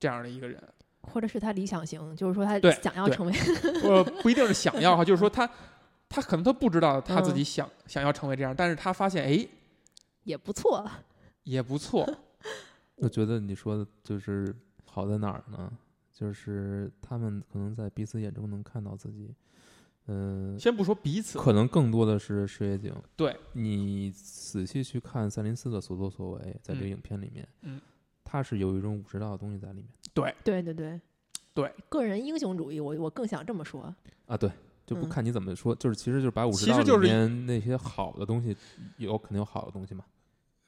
[0.00, 0.62] 这样的一个人。
[1.02, 3.32] 或者是他理想型，就是说他想要成为
[3.84, 5.48] 呃，不一定是想要哈，就是说他
[6.08, 9.46] 他可能他不知道他自己嗯想、想要成为这样，但是他发现哎
[10.24, 10.88] 也不错。
[11.44, 12.06] 也不错，
[12.96, 15.72] 我觉得你说的就是好在哪儿呢？
[16.12, 19.32] 就是他们可能在彼此眼中能看到自己，
[20.08, 22.94] 嗯、先不说彼此，可能更多的是视野井。
[23.14, 27.80] 对你仔细去看赛林斯的所作所为，在这影片里面，嗯，
[28.24, 31.00] 他是有一种武士道的东西在里面对对对对
[31.54, 33.94] 对，个人英雄主义，我我更想这么说。
[34.26, 34.36] 啊。
[34.36, 34.50] 对，
[34.86, 38.56] 就不嗯看你怎么说，就是其实就是把武士道里其实就是面那些好的东西，
[38.96, 40.04] 有肯定有好的东西嘛。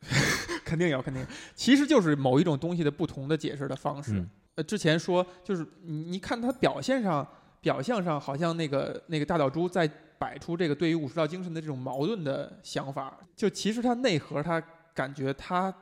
[0.64, 4.12] 肯定有肯定有，其实就是某一种东西的不同的解释的方式。
[4.14, 7.26] 嗯，呃，之前说就是你你看他表现上
[7.60, 14.62] 表象上好像那个那个大岛猪在摆出这个对于武士道精神的这种矛盾的想法，就其实他内核他
[14.94, 15.74] 感觉他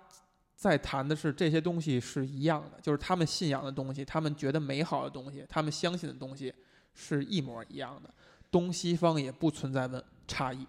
[0.54, 6.52] 在谈的是这些东西是一样的，就是他们信仰的东西，他们觉得美好的东西，他们相信的东西
[6.94, 8.10] 是一模一样的，
[8.50, 10.66] 东西方也不存在问差异，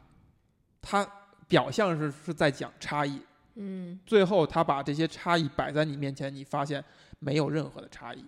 [0.82, 1.08] 他
[1.48, 3.19] 表象是是在讲差异，
[3.56, 6.84] 嗯，最后他把这些差异摆在你面前，你发现
[7.17, 8.24] 没有任何的差异。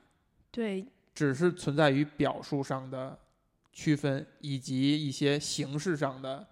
[0.49, 3.17] 对，只是存在于表述上的
[3.71, 6.45] 区分，以及一些形式上的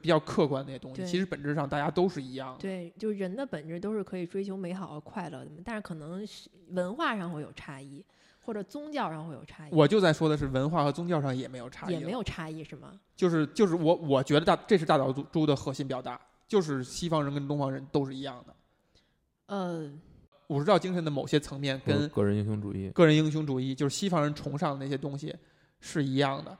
[0.00, 1.06] 比较客观的那些东西。
[1.06, 2.60] 其实本质上大家都是一样的。
[2.60, 8.04] 对，就是人的本质都是可以追求美好和快乐的，但是可能是文化上会有差异，
[8.44, 9.72] 或者宗教上会有差异。
[9.72, 13.00] 我就在说的是文化和宗教上也没有差异，也没，有差异是吗？
[13.16, 18.54] 就是就是我我觉得大这是大岛猪的核心表达，就是西方人跟东方人都是一样的。
[19.46, 19.90] 呃，
[20.48, 25.34] 武士道精神的某些层面跟个人英雄主义，个人英雄主义，就是西方人崇尚的那些东西
[25.80, 26.56] 是一样的。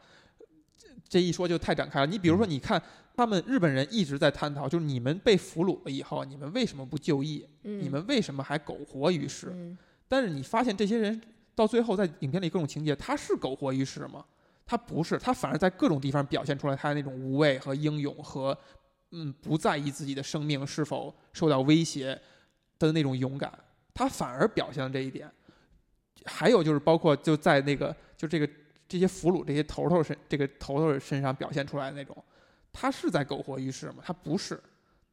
[0.76, 2.06] 这这一说就太展开了。
[2.06, 2.82] 你比如说，你看
[3.14, 7.46] 他们日本人一直在探讨，就是你们被俘虏了以后，你们为什么不就义？
[7.62, 9.48] 嗯，你们为什么还苟活于世？
[9.52, 11.20] 嗯但是你发现这些人
[11.54, 14.24] 到最后在影片里各种情节，他是苟活于世吗？
[14.66, 18.56] 他不是，他反而在各种地方表现出来他的那种无畏和英勇和
[19.10, 22.20] 嗯不在意自己的生命是否受到威胁
[22.78, 23.52] 的那种勇敢，
[23.94, 25.30] 他反而表现了这一点。
[26.26, 28.48] 还有就是包括就在那个就这个
[28.88, 32.16] 这些俘虏这些头头身这个头头身上表现出来的那种，
[32.72, 33.96] 他是在苟活于世吗？
[34.02, 34.59] 他不是，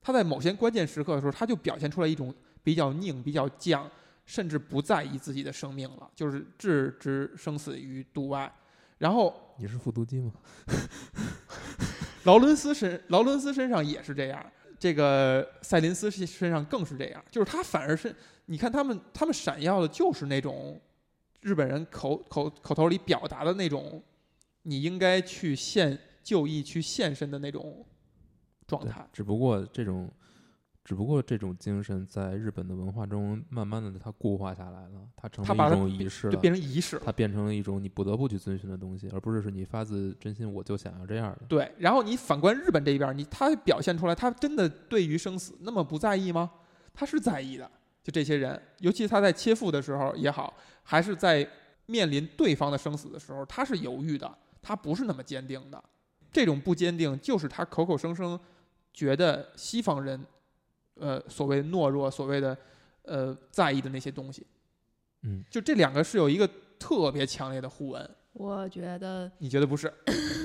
[0.01, 3.83] 他在某些关键时刻的时候，他就表现出来一种比较拧、比较犟，
[4.25, 8.49] 甚至不在意自己的生命了，就是置之生死于度外。
[8.97, 10.31] 然后你是复读机吗？
[12.23, 18.15] 劳伦斯身劳伦斯身上也是这样，这个赛林斯身上更是这样，就是他反而是
[18.47, 20.81] 你看他们他们闪耀的就是那种
[21.41, 24.01] 日本人口口口头里表达的那种，
[24.63, 27.85] 你应该去献就义去献身的那种
[28.65, 30.11] 状态。，只不过这种，
[30.83, 37.03] 只不过这种精神在日本的文化中，慢慢的它固化下来了，它成为一种仪式了，就变成仪式了。
[37.05, 41.45] 它变成了一种你不得不去遵循的东西，而不是是你发自真心我就想要这样的。
[41.47, 46.51] 对，然后你反观日本这边，你他表现出来，他真的对于生死那么不在意吗？
[46.93, 47.69] 他是在意的。
[48.03, 51.47] 就这些人，尤其他在切腹的时候也好，还是在
[51.85, 55.81] 面临对方的生死的时候，他是犹豫的，他不是那么坚定的。
[56.31, 58.39] 这种不坚定，就是他口口声声
[58.91, 60.25] 觉得西方人，
[60.95, 62.57] 呃，所谓懦弱，所谓的
[63.03, 64.45] 呃在意的那些东西。
[65.23, 66.49] 嗯，就这两个是有一个
[66.79, 69.91] 特别强烈的互文，我觉得你觉得不是？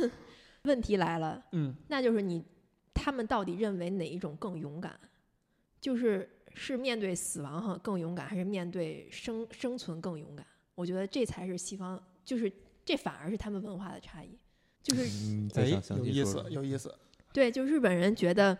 [0.64, 2.44] 问题来了，嗯，那就是你
[2.92, 4.98] 他们到底认为哪一种更勇敢？
[5.80, 10.44] 就是是面对死亡哈更勇敢，还是面对生生存更勇敢？
[10.74, 12.52] 我觉得这才是西方，就是
[12.84, 14.36] 这反而是他们文化的差异。
[14.82, 15.02] 就是
[15.96, 16.94] 有意思，有意思。
[17.32, 18.56] 对，就日本人觉得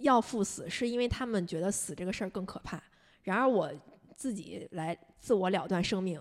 [0.00, 2.82] 要赴死，是因为他们觉得死这个事儿更可怕。
[3.22, 3.70] 然而我
[4.16, 6.20] 自己来自我了断生命，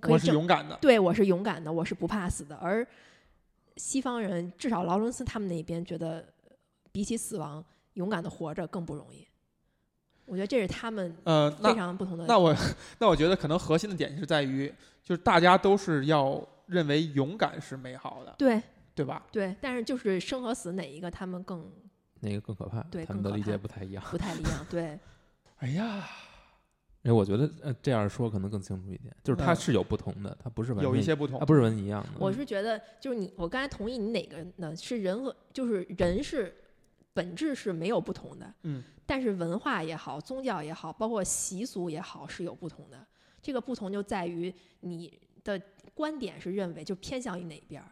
[0.00, 0.76] 可我是勇敢的。
[0.80, 2.56] 对我是勇敢的，我是不怕死的。
[2.56, 2.86] 而
[3.76, 6.26] 西方人，至少劳伦斯他们那边觉得，
[6.90, 9.26] 比起死亡，勇敢的活着更不容易。
[10.24, 12.24] 我觉得这是他们呃，非常不同的。
[12.26, 12.54] 那我
[12.98, 14.72] 那我觉得可能核心的点是在于，
[15.04, 18.60] 就是大家都是要认为勇敢是美好的，对
[18.94, 19.24] 对吧？
[19.30, 21.70] 对，但是就是生和死哪一个他们更
[22.20, 22.82] 哪个更可怕？
[22.84, 24.02] 对他们的理解不太一样。
[24.10, 24.66] 不太一样。
[24.70, 24.98] 对，
[25.58, 26.08] 哎呀，
[27.02, 31.46] 哎我觉得呃这样说可能更清楚一点，就是它嗯是有不同的，它不是完全有一些不同它。
[31.46, 32.10] 不是完全一样的。
[32.18, 34.74] 我是觉得就是你，我刚才同意你哪个呢？
[34.76, 36.54] 是人和就是人是
[37.12, 43.06] 本质是没有不同的，嗯，但是文化也好，宗教也好，包括习俗也好，是有不同的。
[43.40, 45.60] 这个不同就在于你的
[45.94, 47.88] 观点是认为就偏向于哪边儿，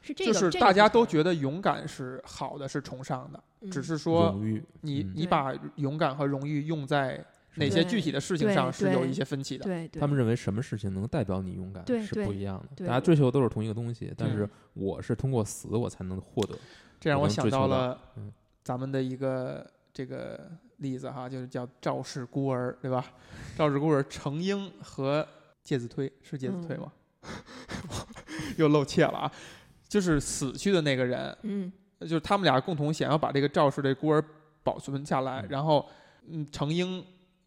[0.00, 0.32] 是这个。
[0.32, 4.38] 就是大家都觉得勇敢是好的，是崇尚的，只嗯是说，
[4.80, 7.24] 你嗯你把勇敢和荣誉用在
[7.56, 9.64] 哪些具体的事情上是有一些分歧的。
[9.64, 12.86] 对对，他们认为什么事情能代表你勇敢是不一样的。
[12.86, 16.56] 大家追求的都是同一个东西，但是我是通过死我才能获得。
[17.00, 18.32] 这让我想到到了嗯
[18.62, 23.04] 咱们的一个这个例子哈，就是叫赵氏孤儿，对吧？
[23.56, 25.26] 赵氏孤儿程婴和
[25.64, 26.92] 介子推是介子推嗯吗？
[28.56, 29.32] 又露怯了啊！
[29.90, 34.24] 就是死去的那个人，嗯就是他们俩共同想要把这个赵氏这孤儿
[34.62, 35.84] 保存下来，嗯然后，
[36.28, 37.04] 嗯，程英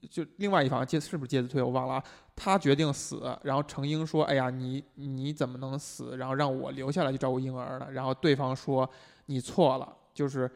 [0.10, 2.04] 就另外一方介是不是介子推我忘了啊，
[2.36, 6.18] 他决定死，然后程英说：“哎呀，你你怎么能死？
[6.18, 8.88] 然后让我留下来去照顾婴儿呢？”然后对方说
[9.28, 10.52] ：“你错了，就是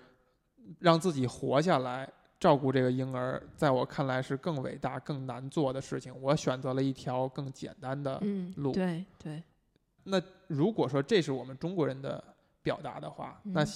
[0.80, 2.08] 让自己活下来。”
[2.40, 6.14] 照顾这个婴儿，在我看来是更伟大、更难做的事情。
[6.22, 8.72] 我选择了一条更简单的嗯，路。
[8.74, 9.42] 对对，
[10.08, 12.24] 那如果说这是我们中国人的
[12.62, 13.68] 表达的话，那嗯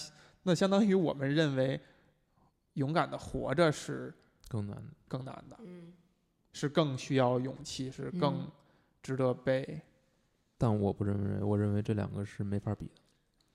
[0.44, 1.80] 那相当于我们认为
[2.74, 4.13] 勇敢的活着是
[4.48, 4.94] 更难的。
[5.08, 5.94] 更难的，嗯
[6.54, 8.52] 是更需要勇气，是更嗯
[9.04, 9.82] 值得被
[10.58, 13.02] 但我不认为，我认为这两个是没法比的。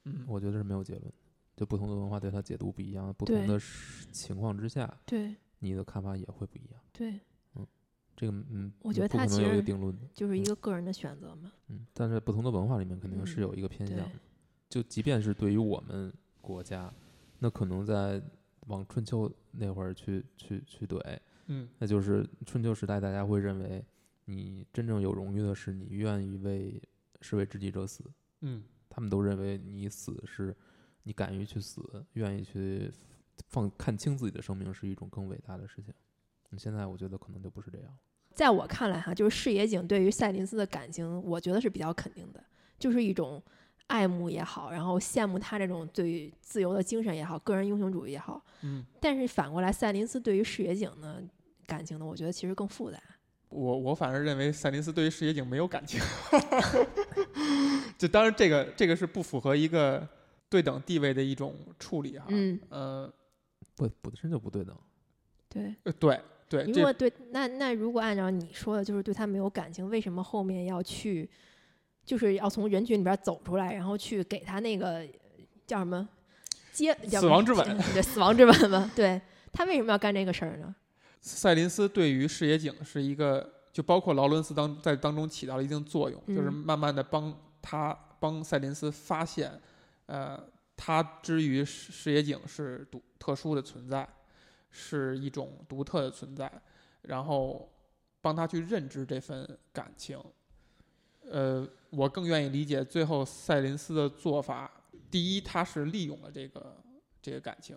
[0.04, 1.12] 嗯我觉得是没有结论的。
[1.56, 3.58] 就不同的文化对它解读不一样，不同的
[4.12, 6.80] 情况之下，对你的看法也会不一样。
[6.92, 7.18] 对，
[8.16, 9.96] 这个嗯，我觉得不可能有一它其实个定论。
[10.14, 11.52] 就是一个个人的选择嘛。
[11.68, 14.10] 嗯，但是不同的文化里面肯定是嗯有一个偏向。
[14.68, 16.92] 就即便是对于我们国家，
[17.38, 18.20] 那可能在
[18.68, 21.00] 往春秋那会儿去去去怼，
[21.46, 23.84] 嗯那就是春秋时代大家会认为，
[24.24, 26.82] 你真正有荣誉的是你愿意为
[27.20, 28.02] 是为知己者死。
[28.40, 30.56] 嗯他们都认为你死是，
[31.02, 32.90] 你敢于去死，愿意去
[33.48, 35.92] 放看清自己的生命是一种更伟大的事情。
[36.48, 37.96] 那现在我觉得可能就不是这样。
[38.36, 42.44] 在我看来哈，就是视野井对于赛林斯的感情，我觉得是比较肯定的，
[42.78, 43.42] 就是一种
[43.86, 48.44] 爱慕也好，然后羡慕他这种对于自由的精神也好，个人英雄主义也好。
[48.60, 51.18] 嗯，但是反过来，赛林斯对于视野井呢
[51.66, 53.00] 感情呢，我觉得其实更复杂。
[53.48, 55.98] 我我反而认为赛林斯对于视野井没有感情，
[57.96, 60.06] 就当然这个这个是不符合一个
[60.50, 62.26] 对等地位的一种处理哈。
[62.28, 63.10] 嗯，呃
[63.74, 64.76] 不，本身就不对等。
[65.48, 65.74] 对。
[65.84, 71.28] 呃对对，这如果对那那如果按照你说的，就是对他没有感情，为什么后面要去，
[72.04, 75.04] 就是要从人群里边走出来，然后去给他那个
[75.66, 76.08] 叫什么
[76.72, 77.78] 接叫死亡之吻？
[77.92, 78.90] 对，死亡之吻嘛。
[78.94, 79.20] 对
[79.52, 80.74] 他为什么要干这个事儿呢？
[81.20, 89.50] 赛林斯对于视野井是一个，就包括劳伦斯当在当中起到了一定作用，就是嗯慢慢的帮他帮赛林斯发现，
[90.06, 90.40] 呃，
[90.76, 94.08] 他之于视视野井是独特殊的存在，
[94.76, 96.50] 是一种独特的存在，
[97.00, 97.72] 然后
[98.20, 100.22] 帮他去认知这份感情。
[101.30, 104.70] 呃，我更愿意理解最后赛林斯的做法。
[105.10, 106.76] 第一，他是利用了这个
[107.22, 107.76] 这个感情，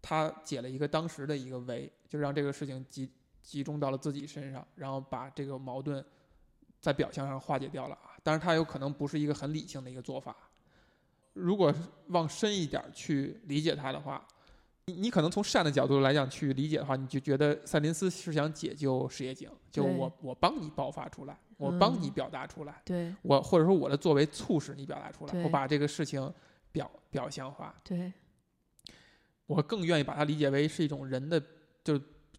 [0.00, 3.10] 他解了一个当时的一个围，就让这个事情集
[3.42, 6.02] 集中到了自己身上，然后把这个矛盾
[6.80, 8.16] 在表象上化解掉了啊。
[8.22, 10.36] 当然，他有可能不是一个很理性的一个做法。
[11.34, 11.74] 如果
[12.08, 14.24] 往深一点去理解他的话，
[14.86, 26.32] 你你可能从善的角度来讲去理解的话，你就觉得赛林斯是想解救石野井，就我我帮你爆发出来，我帮你嗯表达出来，对我或者说我的作为促使你表达出来，我把这个事情
[26.70, 27.74] 表表象化。
[27.82, 28.12] 对
[29.46, 31.42] 我更愿意把它理解为是一种人的，
[31.82, 31.98] 就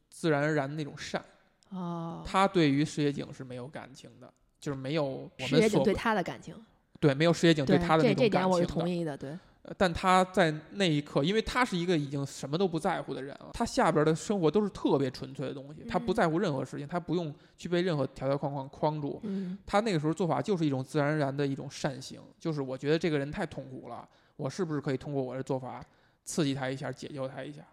[0.09, 1.23] 自然而然的那种善。
[1.69, 6.55] 哦，他对于石野井是没有感情的，就是没有我视野井对们所谓他的感情，
[6.99, 8.81] 对没有石野井对他的那种这这点我是感情的。
[8.81, 9.17] 同意的。
[9.17, 9.39] 对呃
[9.77, 19.19] 但他在那一刻，因为他是一个已经什么都不在乎的人了，他下边的生活都是特别纯粹的东西，他不嗯在乎任何事情，他不用去被任何条条框框框住。
[19.23, 25.83] 嗯他那个时候做法就是一种自然而然的一种善行，就是我觉得这个人太痛苦了，我是不是可以通过我的做法
[26.23, 27.65] 刺激他一下，解救他一下？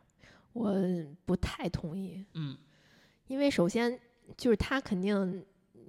[0.55, 0.75] 我
[1.25, 2.57] 不太同意，嗯
[3.27, 3.99] 因为首先
[4.37, 5.45] 就是他肯定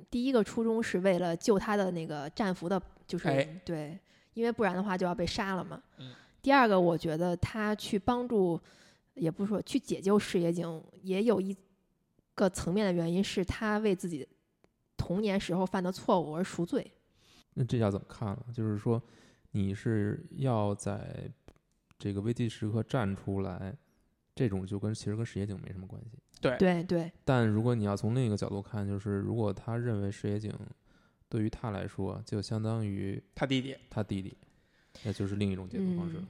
[0.10, 3.99] 第一个初衷是为了救他的那个战俘的，就是、哎对，
[4.34, 5.82] 因为不然的话就要被杀了嘛。
[6.00, 8.60] 嗯第二个，我觉得他去帮助
[9.14, 11.56] 也不是说去解救视野井，也有一
[12.36, 14.28] 个层面的原因是他为自己
[14.98, 16.92] 童年时候犯的错误而赎罪。
[17.54, 18.44] 那这要怎么看呢？
[18.54, 19.02] 就是说，
[19.52, 21.32] 你是要在
[21.98, 23.74] 这个危机时刻站出来，
[24.36, 26.18] 这种就跟其实跟石野井没什么关系。
[26.42, 30.52] 对对对，但如果你要从另一个角度看，就是如果他认为石野井
[31.34, 34.38] 对于他来说就相当于他弟弟，他弟弟，
[35.04, 36.18] 那就是另一种解读方式。
[36.18, 36.28] 嗯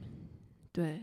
[0.72, 1.02] 对，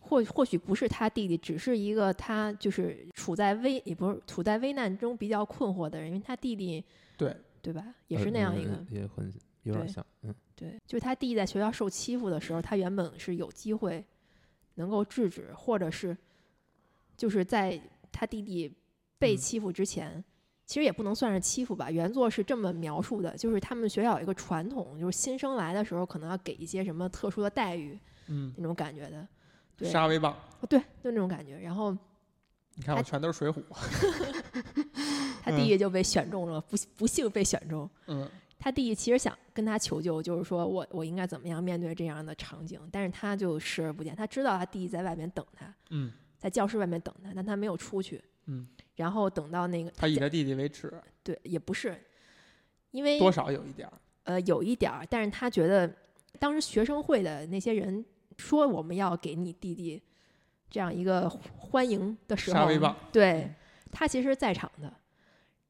[0.00, 6.84] 或或许不是他弟弟，只是一个他就是处在危也不是处在危难中比较困惑的人，因为他弟弟
[7.16, 8.72] 对对吧，也呃是那样一个。
[8.72, 9.32] 嗯也很
[9.62, 14.04] 有点像，嗯，对，就是他弟弟在学校受欺负的时候，他原本是有机会
[14.74, 16.16] 能够制止，或者是
[17.16, 17.80] 就是在
[18.10, 18.68] 他弟弟
[19.20, 20.22] 被嗯欺负之前，
[20.66, 21.90] 其实也不能算是欺负吧。
[21.90, 29.26] 原作是这么描述的，就是他们学校有一个传统，就是新生来的时候可能要给一些什么特殊的待遇嗯，那种感觉的。
[29.76, 31.56] 对，杀威棒，哦对，就那种感觉。
[31.58, 31.96] 然后
[32.74, 33.62] 你看我全都是水浒，
[35.42, 37.88] 他弟弟就被选中了，不不幸被选中。
[38.06, 44.16] 嗯他弟弟其实想跟他求救，就是说我我应该怎么样面对这样的场景，但是他就视而不见。
[44.16, 48.24] 他知道他弟弟在外面等他，嗯在教室外面等他，但他没有出去。
[48.46, 48.66] 嗯，
[48.96, 50.92] 然后等到那个他以他弟弟为耻，
[51.22, 51.96] 对也不是，
[52.90, 53.94] 因为多少有一点儿，
[54.24, 55.90] 呃有一点儿，但是他觉得
[56.38, 58.04] 当时学生会的那些人
[58.36, 60.02] 说我们要给你弟弟
[60.68, 62.68] 这样一个欢迎的时候
[63.12, 63.50] 对
[63.92, 64.92] 他其实是在场的。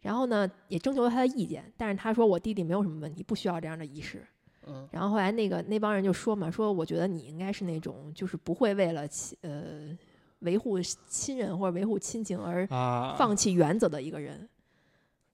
[0.02, 4.24] 然后呢，也征求了他的意见，但是他说我弟弟没有什么问题，不需要这样的仪式。
[4.68, 9.96] 嗯然后后来那个那帮人就说嘛，说我觉得你应该是那种就是不会为了亲呃
[10.40, 14.48] 维护亲人或者维护亲情而啊，放弃原则的一个人，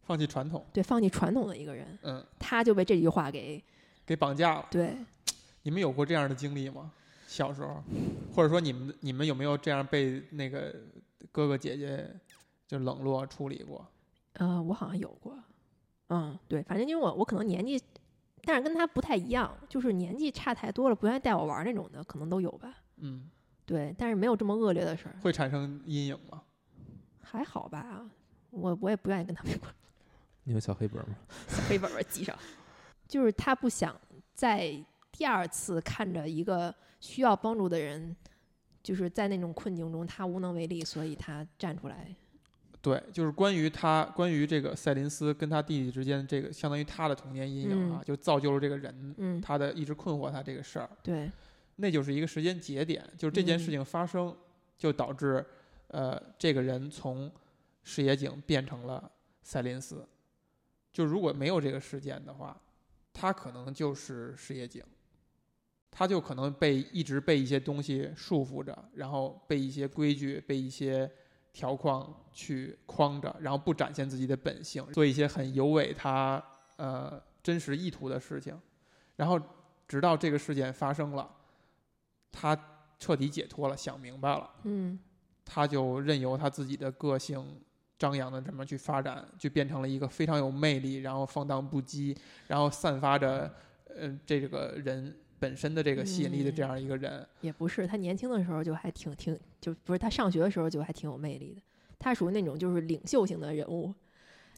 [0.02, 3.62] 放弃传统，对，放弃传统的一个人，嗯，他就被这句话给
[4.06, 4.66] 给绑架了。
[4.70, 4.96] 对，
[5.62, 6.92] 你们有过这样的经历吗？
[7.26, 7.82] 小时候，
[8.34, 10.74] 或者说你们你们有没有这样被那个
[11.30, 12.08] 哥哥姐姐
[12.68, 13.86] 就冷落处理过？
[14.34, 15.38] 呃，我好像有过，
[16.08, 17.80] 嗯，对，反正因为我我可能年纪，
[18.44, 23.30] 但是跟他不太一样，就是年纪差太多了，不愿意带我玩那种的，可能都有吧，嗯，
[23.72, 26.42] 对，但是没有这么恶劣的事儿，会产生阴影吗？
[27.22, 28.04] 还好吧，
[28.50, 29.74] 我我也不愿意跟他们玩。
[30.44, 31.16] 你有小黑本吗？
[31.48, 32.36] 小黑本本记上，
[33.08, 33.98] 就是他不想
[34.34, 34.78] 在
[35.10, 38.14] 第二次看着一个需要帮助的人，
[38.82, 42.14] 就是在那种困境中他无能为力，所以他站出来。
[42.82, 51.30] 对，就是关于他，关于这个赛林斯跟他弟弟之间这个相当于他的童年阴影啊，嗯就造就了这个人，嗯，他的一直困惑他这个事儿，对，
[51.82, 53.72] 那就是一个时间节点，就是这件事嗯。
[53.72, 54.34] 情发生，
[54.78, 55.44] 就导致
[55.88, 57.28] 呃这个人从
[57.82, 59.10] 矢野井变成了
[59.42, 60.06] 赛林斯。
[60.92, 62.56] 就如果没有这个事件的话，
[63.12, 64.80] 他可能就是矢野井，
[65.90, 71.10] 他就可能被一直被一些东西束缚着，然后被一些规矩、被一些
[71.52, 76.40] 条框去框着，然后不展现自己的本性，做一些很有违他
[76.76, 78.56] 呃真实意图的事情，
[79.16, 79.40] 然后
[79.88, 81.28] 直到这个事件发生了，
[82.32, 82.58] 他
[82.98, 84.98] 彻底解脱了，想明白了，嗯
[85.44, 87.44] 他就任由他自己的个性
[87.98, 92.16] 张扬的这么去发展，就变成了一个非常有魅力，然后放荡不羁，
[92.46, 93.52] 然后散发着
[93.94, 97.26] 呃这个人本身的这个吸引力的这样一个人。
[97.40, 101.62] 也不是，他年轻的时候就还挺挺，就不是他上学的时候就还挺有魅力的。
[101.98, 103.92] 他属于那种就是领袖型的人物，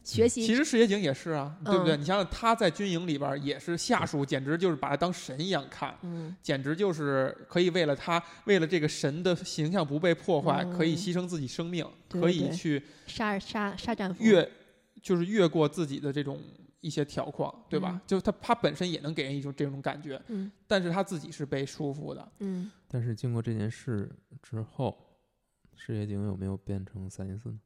[0.05, 1.97] 学习其实世野井也是啊，对不对？
[1.97, 5.97] 嗯你想想他在军营里边儿也是下属，简直就是把他当神一样看。
[6.03, 14.47] 嗯简直就是可以为了他，为了这个神的形象不被破坏，嗯可以牺牲自己生命，对可以去杀杀杀战俘，越，
[15.01, 16.39] 就是越过自己的这种
[16.81, 17.89] 一些条框，对吧？
[17.93, 22.31] 嗯就他他本身也能给人一种这种感觉，嗯但是他自己是被束缚的。
[22.39, 24.07] 嗯，但是经过这件事
[24.43, 24.95] 之后，
[25.75, 27.59] 世野井有没有变成赛林斯呢？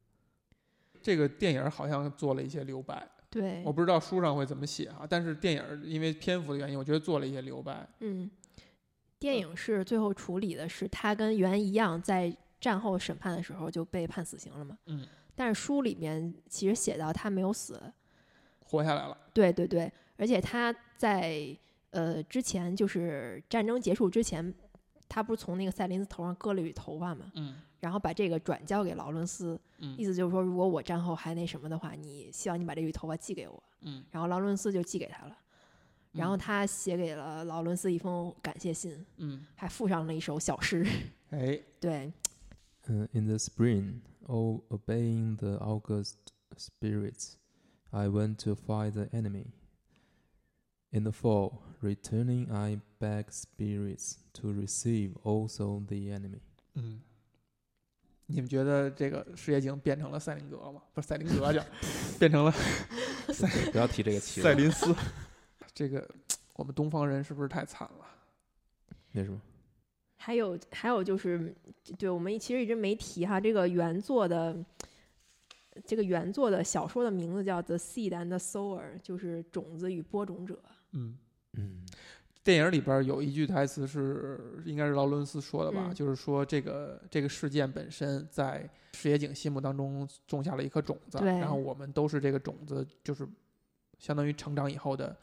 [1.02, 3.62] 这个电影好像做了一些留白，对。
[3.64, 7.88] 我，不知道书上会怎么写哈，但是电影因为篇幅的原因，我觉得做了一些留白。
[8.00, 8.30] 嗯，
[9.18, 14.76] 电影是最后处理的是他跟原一样，在战后审判的时候就被判死刑了嘛。
[14.86, 17.80] 嗯，但是书里面其实写到他没有死，
[18.64, 21.56] 活下来了，对对对，而且他在
[21.90, 24.54] 呃之前就是战争结束之前，
[25.08, 33.62] 他不是从那个赛林斯头上割了一缕头发嘛，嗯然后把这个转交给劳伦斯，意嗯思就是说，如果我战后还那什么的话，你希望你把这缕头发寄给我。
[33.80, 35.36] 嗯，然后劳伦斯就寄给他了，
[36.12, 40.86] 然后嗯他写给了劳伦斯一封感谢信，嗯，还附上了一首小诗。
[41.30, 42.12] 哎，对，
[42.86, 46.16] 嗯、i n the spring, oh, obeying the August
[46.56, 47.34] spirits,
[47.90, 49.46] I went to fight the enemy.
[50.92, 56.40] In the fall, returning, I beg spirits to receive also the enemy.
[56.74, 57.00] 嗯，
[58.30, 60.80] 你们觉得这个世界已经变成了赛林格吗？
[60.94, 61.64] 不是赛林格叫，
[62.18, 62.52] 变成了
[63.32, 64.94] 赛不要提这个棋了，赛林斯。
[65.74, 66.08] 这个
[66.54, 68.06] 我们东方人是不是太惨了？
[69.12, 69.40] 为什么？
[70.16, 71.54] 还有还有就是，
[71.98, 74.56] 对我们其实一直没提哈，这个原作的
[75.84, 80.62] 这个原作的小说的名字叫《The Seed and the Sower》，就是种子与播种者。
[80.92, 81.16] 嗯，
[81.54, 81.86] 嗯，
[82.42, 85.88] 电影里边有一句台词是，应该是劳伦斯说的吧？
[85.88, 93.28] 嗯就是说这个这个事件本身在石野井心目当中种下了一颗种子，然后我们都是这个种子，就是
[93.98, 95.14] 相当于成长以后的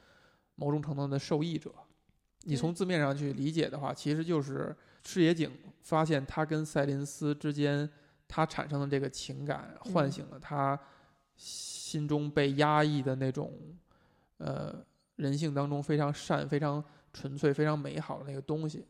[0.55, 1.73] 某种程度的受益者。
[2.43, 5.51] 你从字面上去理解的话，其实就是赤野井
[5.81, 7.89] 发现他跟赛林斯之间
[8.27, 10.79] 他产生的这个情感，嗯唤醒了他
[11.35, 13.51] 心中被压抑的那种
[14.37, 16.81] 呃人性当中非常善、非常
[17.13, 18.85] 纯粹、非常美好的那个东西。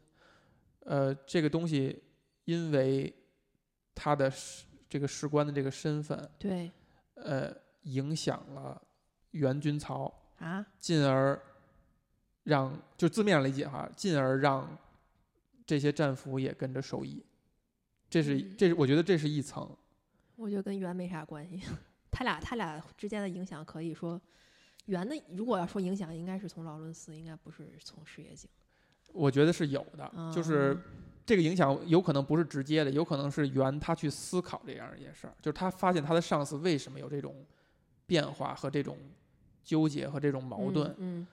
[0.81, 2.01] 呃，这个东西
[2.45, 3.13] 因为
[3.93, 6.71] 他的士这个士官的这个身份，对
[7.15, 7.53] 呃，
[7.83, 8.81] 影响了
[9.31, 11.37] 元军曹，啊，进而
[12.43, 14.77] 让就字面上理解哈，进而让
[15.65, 17.25] 这些战俘也跟着受益。
[18.09, 19.69] 这是嗯这是我觉得这是一层，
[20.37, 21.61] 我觉得跟元没啥关系。
[22.09, 24.19] 他俩他俩之间的影响可以说，
[24.87, 28.49] 袁的如果要说影响，应该是从劳伦斯，应该不是从事业井。
[29.13, 30.81] 我觉得是有的，就是嗯
[31.25, 37.45] 这个影响有可能不是直接的，有可能是圆他去思考这样一件事儿，就是他发现他的上司为什么有这种
[38.05, 38.97] 变化和这种
[39.63, 41.27] 纠结和这种矛盾，嗯，嗯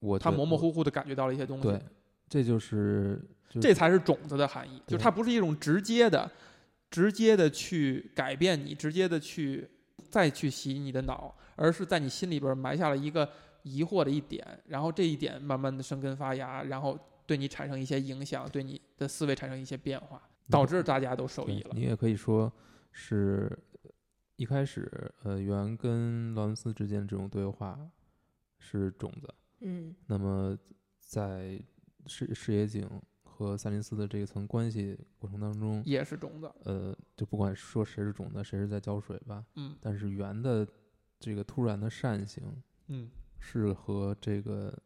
[0.00, 1.62] 我觉他模模糊糊的感觉到了一些东西。
[1.62, 1.82] 对，
[2.28, 6.30] 这就是就这才是种子的含义，就是它不是一种直接的、
[6.90, 9.68] 直接的去改变你，直接的去
[10.10, 13.28] 再去洗你的脑，而是在你心里边埋下了一个
[13.62, 21.86] 疑惑的一点，然后这一点慢慢的生根发芽，然后对你产生一些影响，对你的思维产生一些变化，导致大家都受益了对你。
[21.86, 22.52] 也可以说
[22.90, 23.56] 是
[24.36, 24.90] 一开始，
[25.22, 27.78] 呃，袁跟劳伦斯之间这种对话
[28.58, 30.58] 是种子，嗯那么
[30.98, 31.60] 在
[32.06, 32.88] 视视野井
[33.44, 40.66] 和赛林斯的这一层关系过程当中，也是种子，呃，就不管说谁是种子，谁是在浇水吧，嗯但是圆的
[41.18, 44.76] 这个突然的善行嗯，是和这个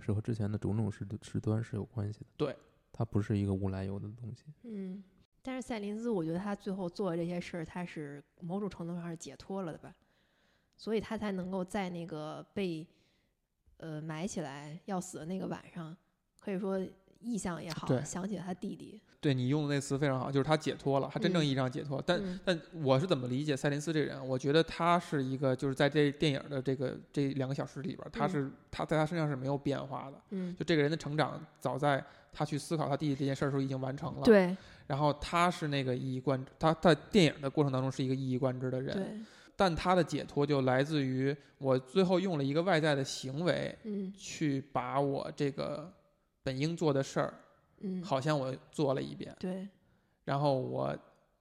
[0.00, 2.26] 是和之前的种种事事端是有关系的。
[2.36, 2.56] 对，
[2.92, 4.44] 它不是一个无来由的东西。
[4.64, 5.02] 嗯。
[5.42, 9.96] 但是赛林斯，我觉得他最后做的这些事儿，他是某种程度上是解脱了的吧，
[10.76, 12.86] 所以他才能够在那个被
[13.78, 15.96] 呃埋起来要死的那个晚上，
[16.40, 16.78] 可以说
[17.20, 19.00] 意象也好，想起了他弟弟。
[19.20, 22.02] 对你用的那词非常好，就是他解脱了，他真正嗯意义上解脱。
[22.06, 24.26] 但嗯但我是怎么理解赛林斯这个人？
[24.26, 30.16] 我觉得他是一个，就是在这电影的这个这两个小时里边，他嗯是他在他身上是没有变化的。
[30.30, 32.02] 嗯，就这个人的成长，早在
[32.32, 34.22] 他去思考他弟弟这件事儿的时候已经完成了。。
[34.22, 34.56] 对
[34.86, 38.96] 然后他是那个一以贯之，他在电影的过程当中是一个一以贯之的人。。
[38.96, 39.04] 对，
[39.54, 45.92] 但他的解脱就来自于我最后用了一个外在的行为嗯去把我这个
[46.50, 47.34] 本应做的事儿，
[47.78, 49.32] 嗯，好像我做了一遍。
[49.38, 49.68] 对，
[50.24, 50.98] 然后我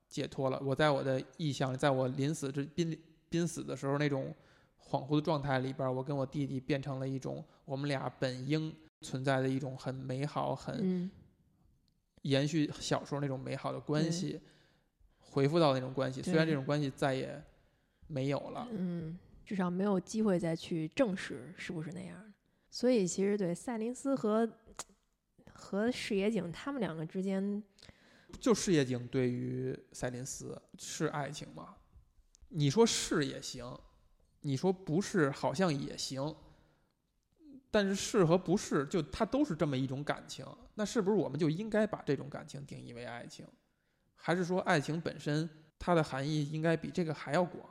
[0.07, 0.61] 解脱了。
[0.63, 2.95] 我在我的意象，在我临死之濒
[3.27, 4.31] 濒死的时候那种
[4.79, 11.09] 恍惚的状态里边，我跟我弟弟变成了一种我们俩本应存在的一种很美好、很嗯
[12.21, 14.39] 延续小时候那种美好的关对系，
[15.17, 16.21] 回复到那种关系。
[16.21, 17.41] 虽然这种关系再也
[18.05, 22.31] 没有了，嗯，至少没有机会再去证实是不是那样的。
[22.69, 24.47] 所以其实对赛林斯和
[25.59, 27.61] 和矢野井他们两个之间，
[28.39, 31.75] 就事业井对于赛林斯是爱情吗？
[32.47, 33.77] 你说是也行，
[34.41, 36.33] 你说不是好像也行，
[37.69, 40.45] 但是是和不是就它都是这么一种感情，
[40.75, 43.45] 那是不是我们就应该把这种感情定义为爱情？
[44.15, 45.47] 还是说爱情本身
[45.77, 47.63] 它的含义应该比这个还要广？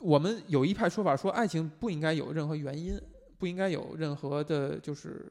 [0.00, 3.00] 我们有一派说法说，爱情不应该有任何原因，
[3.38, 5.30] 不应该有任何的，就是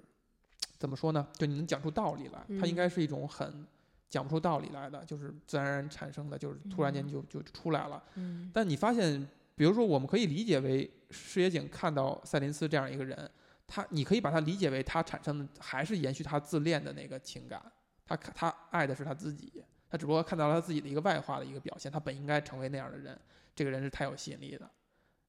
[0.81, 1.27] 怎么说呢？
[1.37, 3.63] 就你能讲出道理来，它应嗯该是一种很
[4.09, 8.03] 讲不出道理来的，就是自然而然产生的，就是突然间嗯就就出来了。
[8.15, 9.25] 嗯但你发现，
[9.55, 13.29] 比如说，我们可以理解为视野井看到赛林斯这样一个人，
[13.67, 17.61] 他你可以把他理解为他产生的还是延续他自恋的那个情感，
[18.07, 23.15] 他看他爱的是他自己，他只不过看到了他自己的一个外化的一个表现，他本应该成为那样的人，
[23.55, 24.67] 这个人是太有吸引力的。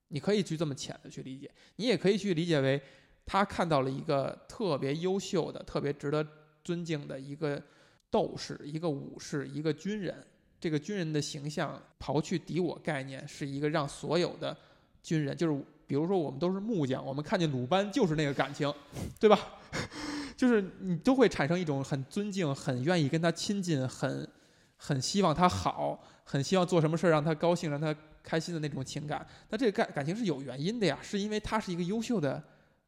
[0.09, 2.81] 你可以去这么浅的去理解，你也可以去理解为
[3.25, 6.27] 他看到了一个特别优秀的、特别值得
[6.65, 7.63] 尊敬的一个
[8.11, 10.15] 斗士、一个武士、一个军人。
[10.61, 14.57] 这个军人的形象，刨去敌我概念，是一个让所有的
[15.03, 18.73] 军人，就是比如说我们都是木匠，我们看见鲁班就是那个感情，
[19.19, 19.39] 对吧？
[20.37, 24.29] 就是你都会产生一种很尊敬、很愿意跟他亲近、很
[24.77, 27.93] 很希望他好，很希望做什么事儿让他高兴，让他
[28.23, 29.27] 开心的那种情感。
[29.51, 32.41] 那这个感感情是有原因的呀，是因为他是一个优秀的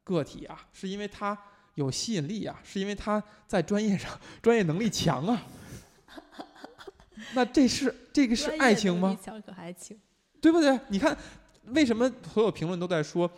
[0.05, 1.37] 个体啊，是因为他
[1.73, 5.43] 有吸引力啊，是因为他在专业上专业能力强啊。
[7.33, 9.17] 那这是这个是爱情吗？
[9.21, 9.99] 强可爱情，
[10.39, 10.79] 对不对？
[10.89, 11.17] 你看，
[11.67, 13.29] 为什么所有评论都在说，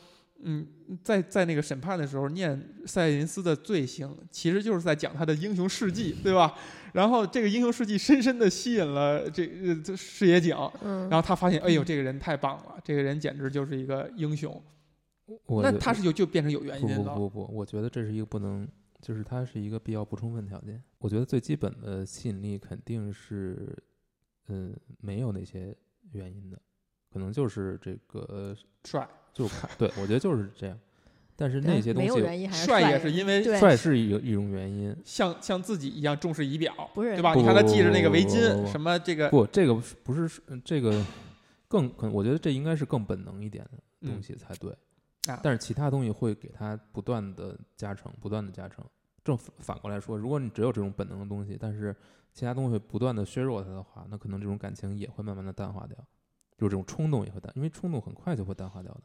[0.44, 0.68] 嗯，
[1.04, 6.54] 在在那个审判的时候念塞林斯的罪行，其实就是在讲他的英雄事迹，对吧？
[6.92, 9.48] 然后这个英雄事迹深深的吸引了这
[9.84, 14.62] 这视野井，嗯，然后他发现，哎呦，这个人太棒了，这个人简直就是一个英雄。
[15.46, 17.14] 我觉那他是就就变成有原不因了。
[17.16, 18.68] 不不不，我觉得这是一个不能，
[19.02, 20.82] 就是它是一个必要不充分条件。
[21.00, 23.78] 我觉得最基本的吸引力肯定是，
[24.48, 25.76] 嗯，没有那些
[26.12, 26.60] 原因的，
[27.12, 28.56] 可能就是这个
[28.86, 30.80] 帅，就是 看，对我觉得就是这样。
[31.40, 34.96] 但是那些东西，没有原因还是帅帅也是因为帅是一一种原因。
[35.06, 37.36] 像像自己一样重视仪表，不是对吧？
[37.36, 41.06] 你看他系着那个围不不巾，什么这个不，这个不是这个
[41.68, 44.76] 更可，我觉得这应该是更本能一点的东嗯西才对。
[45.44, 48.86] 但是其他东西会给他不断的加成，不断的加成。
[49.24, 51.96] 正反过来说，如果你只有这种本能的东西，但是
[52.34, 55.98] 其他东西不断的削弱他的话，那可能这种感情也会慢慢的淡化掉，
[56.58, 59.02] 就是这种冲动也会淡，因为冲动很快就会淡化掉的。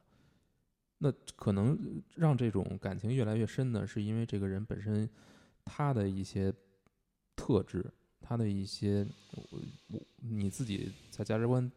[0.99, 1.77] 那可能
[2.15, 5.11] 让这种感情越来越深呢，是因为这个人本身
[5.65, 6.55] 他的一些
[7.35, 7.85] 特质，
[8.21, 11.69] 他的一些我我你自己在价值观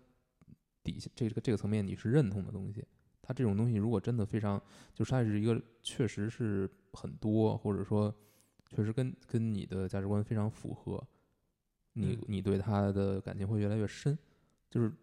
[0.83, 2.85] 底下这个这个层面你是认同的东西，
[3.28, 4.61] 他这种东西如果真的非常，
[4.93, 8.13] 就是它是一个确实是很多，或者说
[8.69, 11.03] 确实跟跟你的价值观非常符合，
[11.93, 14.15] 你嗯你对他的感情会越来越深，
[14.69, 14.93] 就是，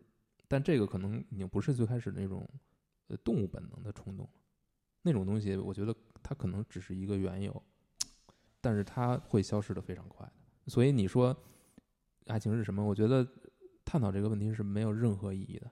[0.46, 2.48] 但这个可能已经不是最开始那种
[3.08, 4.32] 呃动物本能的冲动了，
[5.02, 5.92] 那种东西我觉得
[6.22, 7.62] 它可能只是一个缘由，
[8.60, 10.32] 但是它会消失的非常快的。
[10.68, 11.36] 所以你说
[12.26, 12.84] 爱情是什么？
[12.84, 13.26] 我觉得
[13.84, 15.68] 探讨这个问题是没有任何意义的。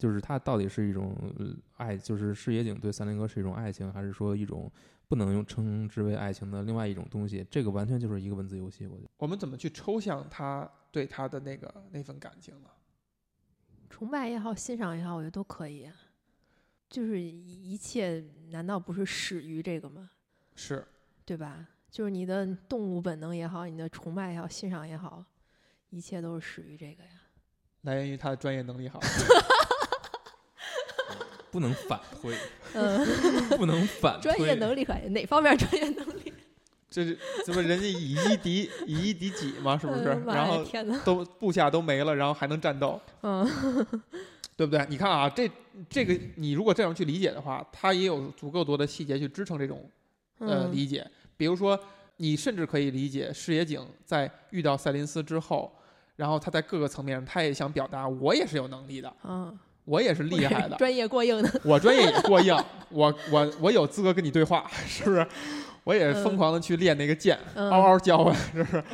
[0.00, 4.72] 就是它到底是一种呃爱，就是视野井对三林哥是一种爱情，还是说一种
[5.06, 7.46] 不能用称之为爱情的另外一种东西？
[7.50, 9.10] 这个完全就是一个文字游戏，我觉得。
[9.18, 12.70] 我们怎么去抽象他对他的那个那份感情呢？
[13.90, 15.94] 崇拜也好，欣赏也好，我觉得都可以啊。
[16.88, 20.10] 就是一一切，难道不是始于这个吗？
[20.54, 20.84] 是
[21.24, 21.68] 对吧？
[21.90, 25.24] 就是你的动物本能也好，你的崇拜也好，欣赏也好，
[25.90, 27.10] 一切都是始于这个呀。
[27.82, 29.00] 来源于他的专业能力好。
[31.50, 32.34] 不能反推，
[32.74, 33.06] 嗯，
[33.58, 34.32] 不能反推。
[34.32, 36.32] 专业能力可以，哪方面专业能力？
[36.90, 40.04] 这是这不人家以一敌以一敌几嘛，是不是？
[40.26, 40.64] 然后
[41.04, 43.46] 都部下都没了，然后还能战斗，嗯，
[44.56, 44.84] 对不对？
[44.88, 45.48] 你看啊，这
[45.88, 49.88] 这个你如果这样去理解的话，它也有足够多的细节去支撑这种
[50.38, 51.08] 呃嗯理解。
[51.36, 51.78] 比如说，
[52.16, 55.72] 你甚至可以理解视野井在遇到赛林斯之后，
[56.16, 62.56] 然后他在各个层面上，他也想表达我也是有能力的，嗯，我也是厉害的，专业过硬的，我专业也过硬，
[62.90, 65.26] 我我我有资格跟你对话，是不是？
[65.84, 68.84] 我也疯狂的去练那个剑，嗯嗷嗷叫唤，是不是？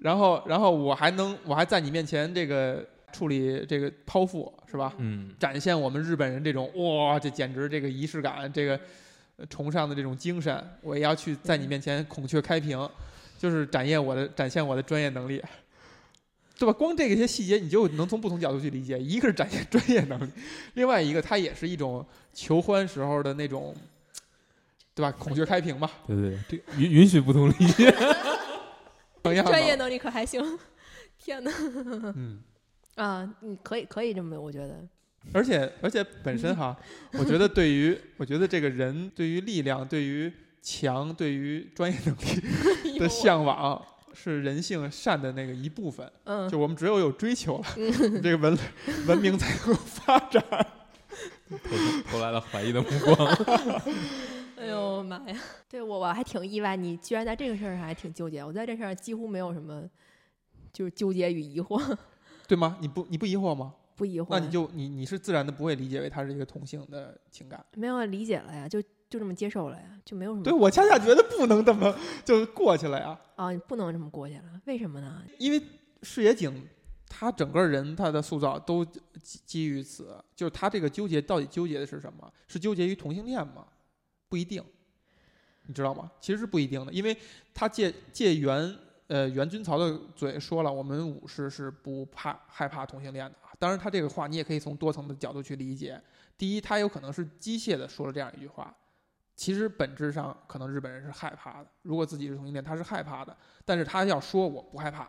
[0.00, 4.92] 然后然后我还能，我还在你面前这个处理这个剖腹，是吧？
[4.98, 8.78] 嗯，展现我们日本人这种哇，这简直这个仪式感，这个
[9.36, 12.88] 呃崇尚的这种精神，我也要去在你面前孔雀开屏，
[13.38, 15.42] 就是展现我的展现我的专业能力，
[16.58, 16.72] 对吧？
[16.72, 18.98] 光这个些细节，你就能从不同角度去理解。
[18.98, 20.30] 一个是展现专业能力，
[20.74, 22.04] 另外一个它也是一种
[22.34, 23.74] 求欢时候的那种，
[24.94, 25.10] 对吧？
[25.12, 27.94] 孔雀开屏嘛，对对对，这允允许不同理解。
[29.22, 30.58] 专业能力可还行？
[31.18, 31.52] 天哪！
[32.16, 32.42] 嗯。
[32.96, 34.84] 啊，你可以可以这么，我觉得，
[35.32, 36.76] 而且而且本身哈，
[37.14, 43.80] 我觉得对于我觉得这个人对于力量、对于强、对于专业能力的向往，
[44.20, 46.10] 是人性善的那个一部分。
[46.24, 47.92] 嗯，就我们只有有追求了，嗯
[48.22, 48.58] 这个文
[49.06, 50.42] 文明才能发展。
[51.48, 51.56] 投
[52.10, 53.28] 投来了怀疑的目光。
[54.58, 55.40] 哎呦妈呀！
[55.70, 58.42] 对我我还挺意外，你居然在这个事儿上还挺纠结。
[58.44, 59.88] 我在这事儿几乎没有什么，
[60.72, 61.96] 就是纠结与疑惑，
[62.48, 62.76] 对吗？
[62.80, 63.72] 你不你不疑惑吗？
[63.94, 64.26] 不疑惑。
[64.30, 67.64] 那你就你你是自然的不会理解为他是一个同性的情感。
[67.76, 70.44] 没有理解了呀，就就这么接受了呀，就没有什么。
[70.44, 71.94] 对我恰恰觉得不能这么
[72.24, 75.22] 就过去了呀，啊，你不能这么过去了，为什么呢？
[75.38, 75.62] 因为
[76.02, 76.66] 视野井
[77.08, 82.30] 他整个人他的塑造都基基于此，就是他这个纠结到底纠结的是什么？
[82.46, 83.66] 是纠结于同性恋吗？
[84.28, 84.62] 不一定，
[85.66, 86.12] 你知道吗？
[86.20, 87.16] 其实是不一定的，因为
[87.54, 93.48] 他借借原呃袁君曹的嘴说了，我们武士是不怕害怕同性恋的啊。
[93.58, 95.98] 当然，他这个话你也可以从多层的角度去理解。
[96.36, 98.72] 第一，他有可能是机械的说了这样一句话，
[99.38, 101.66] 其实本质上可能日本人是害怕的。
[101.82, 103.34] 如果自己是同性恋，他是害怕的，
[103.64, 105.08] 但是他要说我不害怕，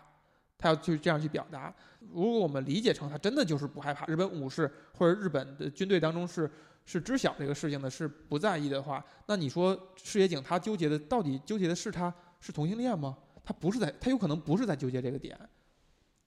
[0.55, 1.73] 他要去这样去表达。
[1.99, 6.47] 如果我们理解成他真的就是不害怕，日本武士或者日本的军队当中是
[6.85, 13.17] 是知晓这个事情的，是不在意的话，那你说赤野井他纠结的到底纠结的是他是同性恋吗？
[13.43, 15.35] 他不是在，他有可能不是在纠结这个点。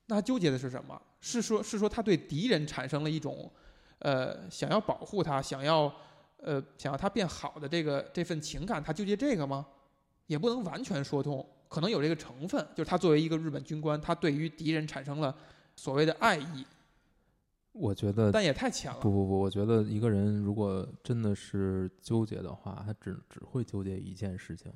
[0.07, 1.01] 那他纠结的是什么？
[1.21, 3.49] 是说，是说他对敌人产生了一种，
[3.99, 5.89] 呃，想要保护他，想要，
[6.43, 9.65] 呃，想要他变好的这个这份情感，他纠结这个吗？
[10.27, 15.35] 也不能完全说通，可能有这个成分，就是他作为一个日本军官，他对于敌人产生了
[15.75, 16.65] 所谓的爱意，
[17.73, 18.99] 我觉得但也太浅了。
[18.99, 24.71] 不不不，我觉得一个人如果真的是纠结的话，他只只会纠结一件事情，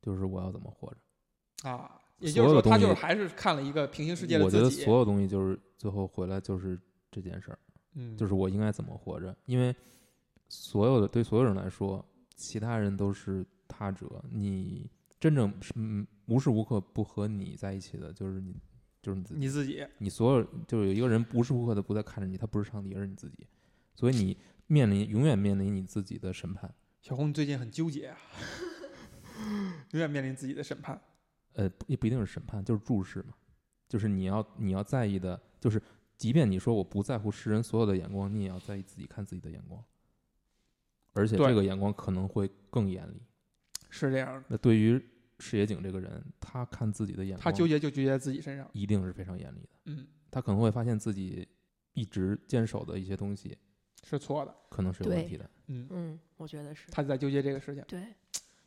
[0.00, 1.68] 就是我要怎么活着。
[1.68, 4.70] 啊，也就是说，他就是还是看了一个平行世界的我觉得。
[4.70, 7.58] 所有东西就是最后回来就是这件事儿，
[7.94, 9.36] 嗯，就是我应该怎么活着。
[9.44, 9.74] 因为
[10.48, 14.90] 所有的对所有人来说，其他人都是他者，你
[15.20, 18.54] 真正是嗯无时无刻不和你在一起的，就是你，
[19.02, 19.40] 就是你自己。
[19.40, 19.86] 你自己。
[19.98, 23.46] 你所有就是有一个人无时无刻的不在看着你，他不是上帝，而是你自己，
[23.94, 24.36] 所以你
[24.66, 26.74] 面临永远面临你自己的审判。
[27.00, 28.18] 小红，你最近很纠结啊，
[29.92, 31.00] 永远面临自己的审判。
[31.54, 33.34] 呃，不也不一定是审判，就是注视嘛，
[33.88, 35.82] 就是你要你要在意的，就是
[36.16, 39.82] 即便你说我不在乎世人所有的眼光，你也要在意自己看自己的眼光，
[41.18, 43.20] 而且这个眼光可能会更严厉。
[43.90, 45.02] 是这样的，那对于
[45.38, 48.68] 视野井这个人，他看自己的眼光，他纠结就纠结在自己身上。
[48.72, 49.68] 一定是非常严厉的。
[49.86, 51.46] 嗯，他可能会发现自己
[51.94, 53.56] 一直坚守的一些东西
[54.04, 54.54] 是错的。
[54.68, 55.50] 可能是有问题的。
[55.66, 57.82] 嗯，嗯，我觉得是他在纠结这个事情。
[57.88, 58.02] 对，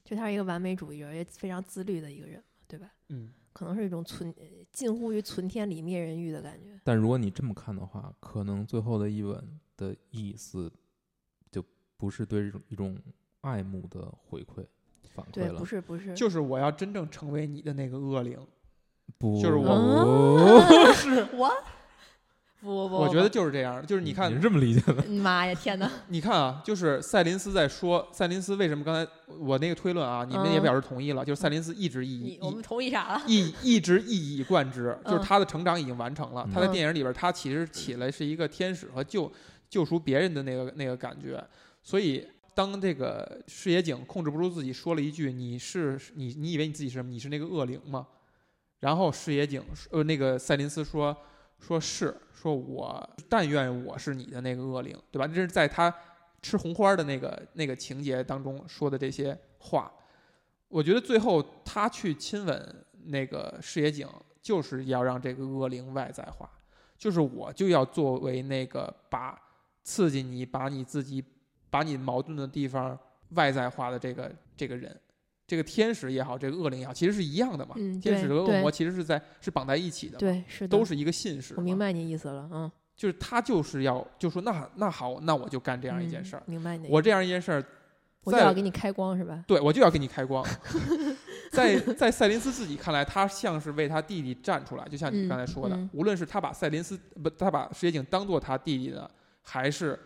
[0.03, 2.91] 就他是一个完美主义者，也非常自律的一个人嘛，对吧？
[3.09, 6.79] 嗯，可能是一种存呃近乎于存天理灭人欲的感觉。
[6.83, 10.80] 但如果你这么看的话，可能最后的一吻的意思就
[12.01, 12.97] 不是对这种一种
[13.41, 14.65] 爱慕的回馈
[15.13, 18.35] 反馈对，了不，是不是，就是我要真正成为你的那个恶灵。
[19.19, 21.51] 不就是我不是， 我
[22.59, 23.85] 不不不，我觉得就是这样。
[23.85, 25.03] 就是你看你是，这么理解的？
[25.07, 25.87] 嗯妈呀，天哪！
[26.07, 33.21] 你看啊，就是赛林斯在说，赛林斯为什么刚才我那个推论啊，你们也嗯表示同意了，就是赛林斯一直一以你我们同意啥了？
[33.27, 36.49] 一一直一以贯之，就是嗯他的成长已经完成了。
[36.51, 39.31] 他在嗯电影里边，他其实起来是一个天使和救
[39.69, 41.43] 救赎别人的那个那个感觉。
[41.83, 47.11] 所以，当这个视野井控制不住自己，说了一句：“你是你，你以为你自己是什么？
[47.11, 48.07] 你是那个恶灵吗？”
[48.79, 51.15] 然后视野井呃那个赛林斯说
[51.59, 55.93] ：“说是说我但愿我是你的那个恶灵，对吧？”这是在他
[56.41, 59.91] 吃红花的那个那个情节当中说的这些话。
[60.67, 64.07] 我觉得最后他去亲吻那个视野井，
[64.41, 66.49] 就是要让这个恶灵外在化，
[66.97, 69.39] 就是我就要作为那个把
[69.83, 71.23] 刺激你、把你自己、
[71.71, 72.95] 把你矛盾的地方
[73.29, 74.95] 外在化的这个这个人，
[75.47, 77.73] 这个天使也好，这个恶灵也好，其实是一样的嘛。
[77.77, 81.55] 嗯天使和恶魔其实是在是绑在一起的，对，是的，都是一个信使。
[81.57, 86.43] 我明，白你意思了，嗯，就是他就是要就说那那好，那我就干这样一件嗯事儿。
[86.45, 86.87] 明白你。
[86.89, 87.65] 我这样一件事儿，
[88.23, 89.43] 我就要给你开光是吧？
[89.47, 90.45] 对我就要给你开光。
[91.51, 99.09] 在在赛林斯自己看来，他像是为他弟弟站出来，就像你嗯刚才说的，嗯无论是他把赛林斯不，他把石野井当做他弟弟的，
[99.41, 99.99] 还是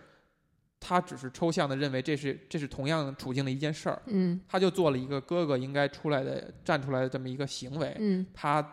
[0.88, 8.64] 他只是抽象的认为这是这是同样处境的一件事儿，嗯他就做了一个哥哥应该出来的站出来的这么一个行为，嗯他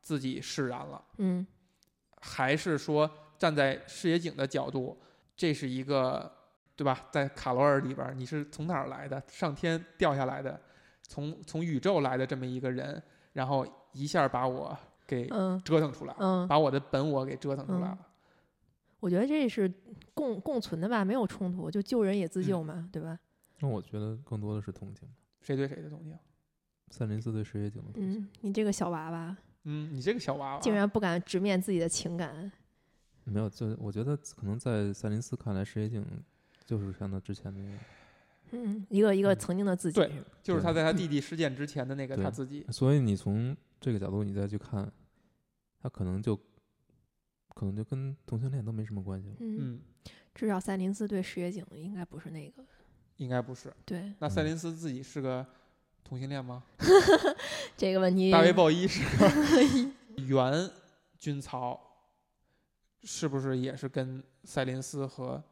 [0.00, 1.46] 自己释然了，嗯
[2.20, 3.08] 还是说
[3.38, 5.00] 站在视野井的角度，
[5.36, 6.28] 这是一个
[6.74, 7.06] 对吧？
[7.12, 9.22] 在卡罗尔里边，你是从哪儿来的？
[9.28, 10.60] 上天掉下来的，
[11.02, 13.00] 从从宇宙来的这么一个人，
[13.34, 17.98] 然后一下把我给嗯折腾出来，嗯，把我的本我给折腾出来了。
[18.98, 19.72] 我觉得这是
[20.14, 23.18] 共共存的吧，没有冲突，就救人也嗯自救嘛，对吧？
[23.60, 25.08] 那我觉得更多的是同情，
[25.40, 26.18] 谁对谁的同情？
[26.90, 28.20] 赛林斯对石野井的同情。
[28.20, 32.50] 嗯，你这个小娃娃嗯，你这个小娃娃，竟然不敢直面自己的情感，
[33.24, 36.04] 没有，就我觉得可能在赛林斯看来，石野井
[36.66, 37.78] 就是像他之前那样，
[38.50, 42.66] 嗯，一个一个嗯曾经的自己，对就是他在他弟弟事件之前的那个他自己。
[42.70, 44.90] 所以你从这个角度你再去看，
[45.80, 46.38] 他可能就
[47.54, 49.36] 可能就跟同性恋都没什么关系了。
[49.40, 49.80] 嗯，嗯，
[50.34, 52.64] 至少赛林斯对石野井应该不是那个，
[53.16, 53.72] 应该不是。
[53.84, 55.46] 对那赛林斯自己是个
[56.02, 56.62] 同性恋吗？
[57.76, 59.30] 这个问题，大卫鲍伊是个
[60.24, 60.70] 原
[61.18, 61.78] 军曹，
[63.02, 65.42] 是不是也是跟赛林斯和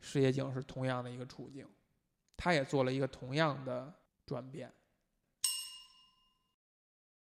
[0.00, 1.66] 石野井是同样的一个处境？
[2.36, 3.92] 他也做了一个同样的
[4.26, 4.70] 转变。